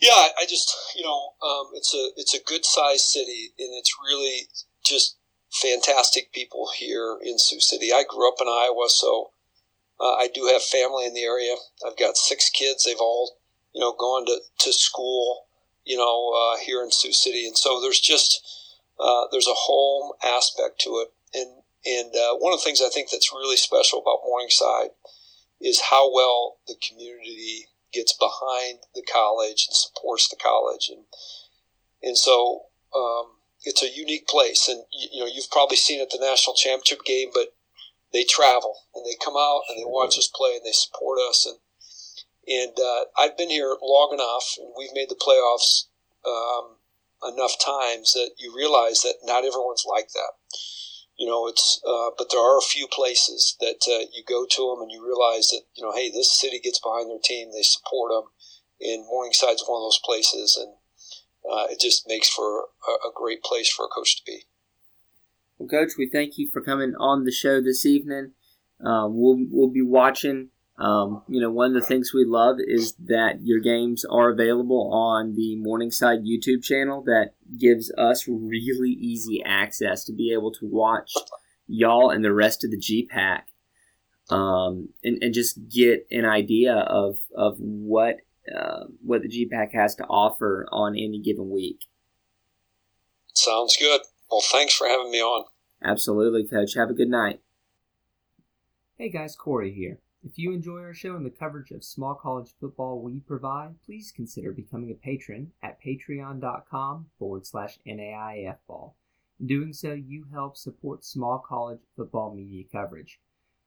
Yeah, 0.00 0.28
I 0.38 0.44
just 0.46 0.74
you 0.96 1.02
know 1.02 1.30
um, 1.42 1.70
it's 1.74 1.94
a 1.94 2.10
it's 2.16 2.34
a 2.34 2.42
good 2.42 2.64
sized 2.64 3.06
city 3.06 3.52
and 3.58 3.70
it's 3.78 3.94
really 4.04 4.48
just 4.84 5.16
fantastic 5.54 6.32
people 6.32 6.68
here 6.76 7.18
in 7.22 7.38
Sioux 7.38 7.60
City. 7.60 7.90
I 7.92 8.04
grew 8.08 8.28
up 8.28 8.40
in 8.40 8.48
Iowa, 8.48 8.88
so 8.88 9.30
uh, 10.00 10.14
I 10.14 10.28
do 10.32 10.46
have 10.46 10.62
family 10.62 11.06
in 11.06 11.14
the 11.14 11.22
area. 11.22 11.54
I've 11.86 11.96
got 11.96 12.16
six 12.16 12.50
kids. 12.50 12.84
They've 12.84 12.96
all 12.98 13.36
you 13.72 13.80
know 13.80 13.92
gone 13.92 14.26
to, 14.26 14.38
to 14.60 14.72
school 14.72 15.46
you 15.84 15.96
know 15.96 16.32
uh, 16.34 16.58
here 16.58 16.82
in 16.82 16.90
Sioux 16.90 17.12
City, 17.12 17.46
and 17.46 17.56
so 17.56 17.80
there's 17.80 18.00
just 18.00 18.42
uh, 18.98 19.26
there's 19.30 19.48
a 19.48 19.54
home 19.54 20.12
aspect 20.24 20.80
to 20.82 21.04
it. 21.04 21.12
And 21.34 21.62
and 21.86 22.14
uh, 22.14 22.36
one 22.36 22.52
of 22.52 22.58
the 22.58 22.64
things 22.64 22.82
I 22.82 22.88
think 22.88 23.10
that's 23.10 23.32
really 23.32 23.56
special 23.56 24.00
about 24.00 24.24
Morningside 24.24 24.90
is 25.60 25.80
how 25.90 26.12
well 26.12 26.56
the 26.66 26.76
community 26.76 27.68
gets 27.92 28.12
behind 28.12 28.80
the 28.94 29.02
college 29.02 29.66
and 29.68 29.76
supports 29.76 30.28
the 30.28 30.36
college, 30.36 30.90
and 30.90 31.04
and 32.02 32.18
so 32.18 32.66
um, 32.94 33.33
it's 33.64 33.82
a 33.82 33.88
unique 33.88 34.26
place. 34.26 34.68
And 34.68 34.84
you, 34.92 35.20
know, 35.20 35.30
you've 35.32 35.50
probably 35.50 35.76
seen 35.76 36.00
at 36.00 36.10
the 36.10 36.18
national 36.20 36.54
championship 36.54 37.04
game, 37.04 37.30
but 37.32 37.54
they 38.12 38.24
travel 38.24 38.76
and 38.94 39.04
they 39.04 39.16
come 39.22 39.36
out 39.36 39.62
and 39.68 39.78
they 39.78 39.84
watch 39.86 40.18
us 40.18 40.30
play 40.32 40.56
and 40.56 40.64
they 40.64 40.72
support 40.72 41.18
us. 41.28 41.46
And 41.46 41.58
and 42.46 42.76
uh, 42.78 43.04
I've 43.16 43.38
been 43.38 43.48
here 43.48 43.74
long 43.80 44.10
enough, 44.12 44.56
and 44.58 44.74
we've 44.76 44.92
made 44.92 45.08
the 45.08 45.16
playoffs 45.16 45.88
um, 46.28 46.76
enough 47.32 47.54
times 47.58 48.12
that 48.12 48.32
you 48.38 48.54
realize 48.54 49.00
that 49.00 49.16
not 49.24 49.44
everyone's 49.44 49.84
like 49.88 50.08
that 50.12 50.36
you 51.16 51.26
know 51.26 51.46
it's 51.46 51.80
uh, 51.86 52.10
but 52.16 52.28
there 52.30 52.40
are 52.40 52.58
a 52.58 52.62
few 52.62 52.86
places 52.90 53.56
that 53.60 53.80
uh, 53.88 54.06
you 54.12 54.22
go 54.26 54.46
to 54.48 54.70
them 54.70 54.82
and 54.82 54.90
you 54.90 55.04
realize 55.04 55.48
that 55.48 55.62
you 55.74 55.82
know 55.82 55.92
hey 55.92 56.10
this 56.10 56.32
city 56.32 56.60
gets 56.62 56.80
behind 56.80 57.10
their 57.10 57.22
team 57.22 57.50
they 57.52 57.62
support 57.62 58.10
them 58.10 58.30
and 58.80 59.06
morningside's 59.06 59.64
one 59.66 59.78
of 59.78 59.86
those 59.86 60.00
places 60.04 60.58
and 60.60 60.74
uh, 61.50 61.66
it 61.70 61.80
just 61.80 62.06
makes 62.08 62.28
for 62.28 62.68
a, 62.88 63.08
a, 63.08 63.12
great 63.14 63.42
place 63.42 63.70
for 63.70 63.86
a 63.86 63.88
coach 63.88 64.16
to 64.16 64.22
be. 64.24 64.42
Well 65.58 65.68
coach 65.68 65.92
we 65.98 66.08
thank 66.08 66.38
you 66.38 66.48
for 66.50 66.60
coming 66.60 66.94
on 66.98 67.24
the 67.24 67.32
show 67.32 67.60
this 67.60 67.84
evening. 67.86 68.32
Uh, 68.80 69.06
we'll, 69.08 69.38
we'll 69.50 69.70
be 69.70 69.82
watching. 69.82 70.48
Um, 70.76 71.22
you 71.28 71.40
know, 71.40 71.50
one 71.50 71.68
of 71.68 71.74
the 71.74 71.86
things 71.86 72.12
we 72.12 72.24
love 72.24 72.56
is 72.58 72.94
that 72.94 73.42
your 73.42 73.60
games 73.60 74.04
are 74.04 74.30
available 74.30 74.92
on 74.92 75.36
the 75.36 75.54
Morningside 75.56 76.24
YouTube 76.24 76.64
channel 76.64 77.02
that 77.02 77.34
gives 77.56 77.92
us 77.96 78.26
really 78.26 78.90
easy 78.90 79.40
access 79.44 80.02
to 80.04 80.12
be 80.12 80.32
able 80.32 80.50
to 80.54 80.66
watch 80.66 81.14
y'all 81.68 82.10
and 82.10 82.24
the 82.24 82.32
rest 82.32 82.64
of 82.64 82.72
the 82.72 82.76
GPAC 82.76 83.42
um, 84.30 84.88
and, 85.02 85.22
and 85.22 85.34
just 85.34 85.68
get 85.68 86.06
an 86.10 86.24
idea 86.24 86.74
of, 86.74 87.18
of 87.36 87.56
what, 87.58 88.16
uh, 88.54 88.84
what 89.04 89.22
the 89.22 89.28
GPAC 89.28 89.72
has 89.72 89.94
to 89.96 90.04
offer 90.04 90.66
on 90.70 90.94
any 90.94 91.20
given 91.20 91.50
week. 91.50 91.86
Sounds 93.34 93.76
good. 93.76 94.02
Well, 94.30 94.42
thanks 94.50 94.74
for 94.74 94.86
having 94.86 95.10
me 95.10 95.20
on. 95.20 95.44
Absolutely, 95.82 96.46
Coach. 96.46 96.74
Have 96.74 96.90
a 96.90 96.94
good 96.94 97.08
night. 97.08 97.40
Hey 98.96 99.10
guys, 99.10 99.36
Corey 99.36 99.72
here. 99.72 99.98
If 100.22 100.38
you 100.38 100.52
enjoy 100.52 100.78
our 100.78 100.94
show 100.94 101.16
and 101.16 101.26
the 101.26 101.30
coverage 101.30 101.70
of 101.70 101.84
small 101.84 102.14
college 102.14 102.54
football 102.58 103.02
we 103.02 103.20
provide, 103.20 103.74
please 103.84 104.10
consider 104.10 104.52
becoming 104.52 104.90
a 104.90 104.94
patron 104.94 105.52
at 105.62 105.82
patreon.com 105.82 107.06
forward 107.18 107.44
slash 107.44 107.78
NAIFball. 107.86 108.94
In 109.38 109.46
doing 109.46 109.72
so, 109.74 109.92
you 109.92 110.26
help 110.32 110.56
support 110.56 111.04
small 111.04 111.38
college 111.38 111.80
football 111.94 112.34
media 112.34 112.64
coverage. 112.72 113.20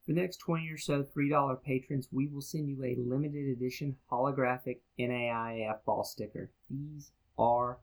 For 0.07 0.13
the 0.13 0.21
next 0.21 0.37
20 0.37 0.69
or 0.69 0.77
so 0.77 1.03
$3 1.03 1.63
patrons, 1.63 2.07
we 2.13 2.27
will 2.27 2.39
send 2.39 2.69
you 2.69 2.81
a 2.81 2.95
limited 2.95 3.49
edition 3.49 3.97
holographic 4.09 4.79
NAIAF 4.97 5.83
ball 5.85 6.05
sticker. 6.05 6.49
These 6.69 7.11
are 7.37 7.79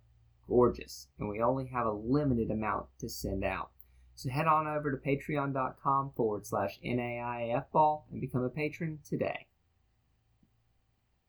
gorgeous, 0.48 1.08
and 1.18 1.28
we 1.28 1.42
only 1.42 1.66
have 1.66 1.84
a 1.84 1.92
limited 1.92 2.50
amount 2.50 2.86
to 3.00 3.10
send 3.10 3.44
out. 3.44 3.72
So 4.14 4.30
head 4.30 4.46
on 4.46 4.66
over 4.66 4.90
to 4.90 4.96
patreon.com 4.96 6.12
forward 6.16 6.46
slash 6.46 6.80
NAIAF 6.82 7.70
ball 7.72 8.06
and 8.10 8.22
become 8.22 8.42
a 8.42 8.48
patron 8.48 9.00
today. 9.06 9.46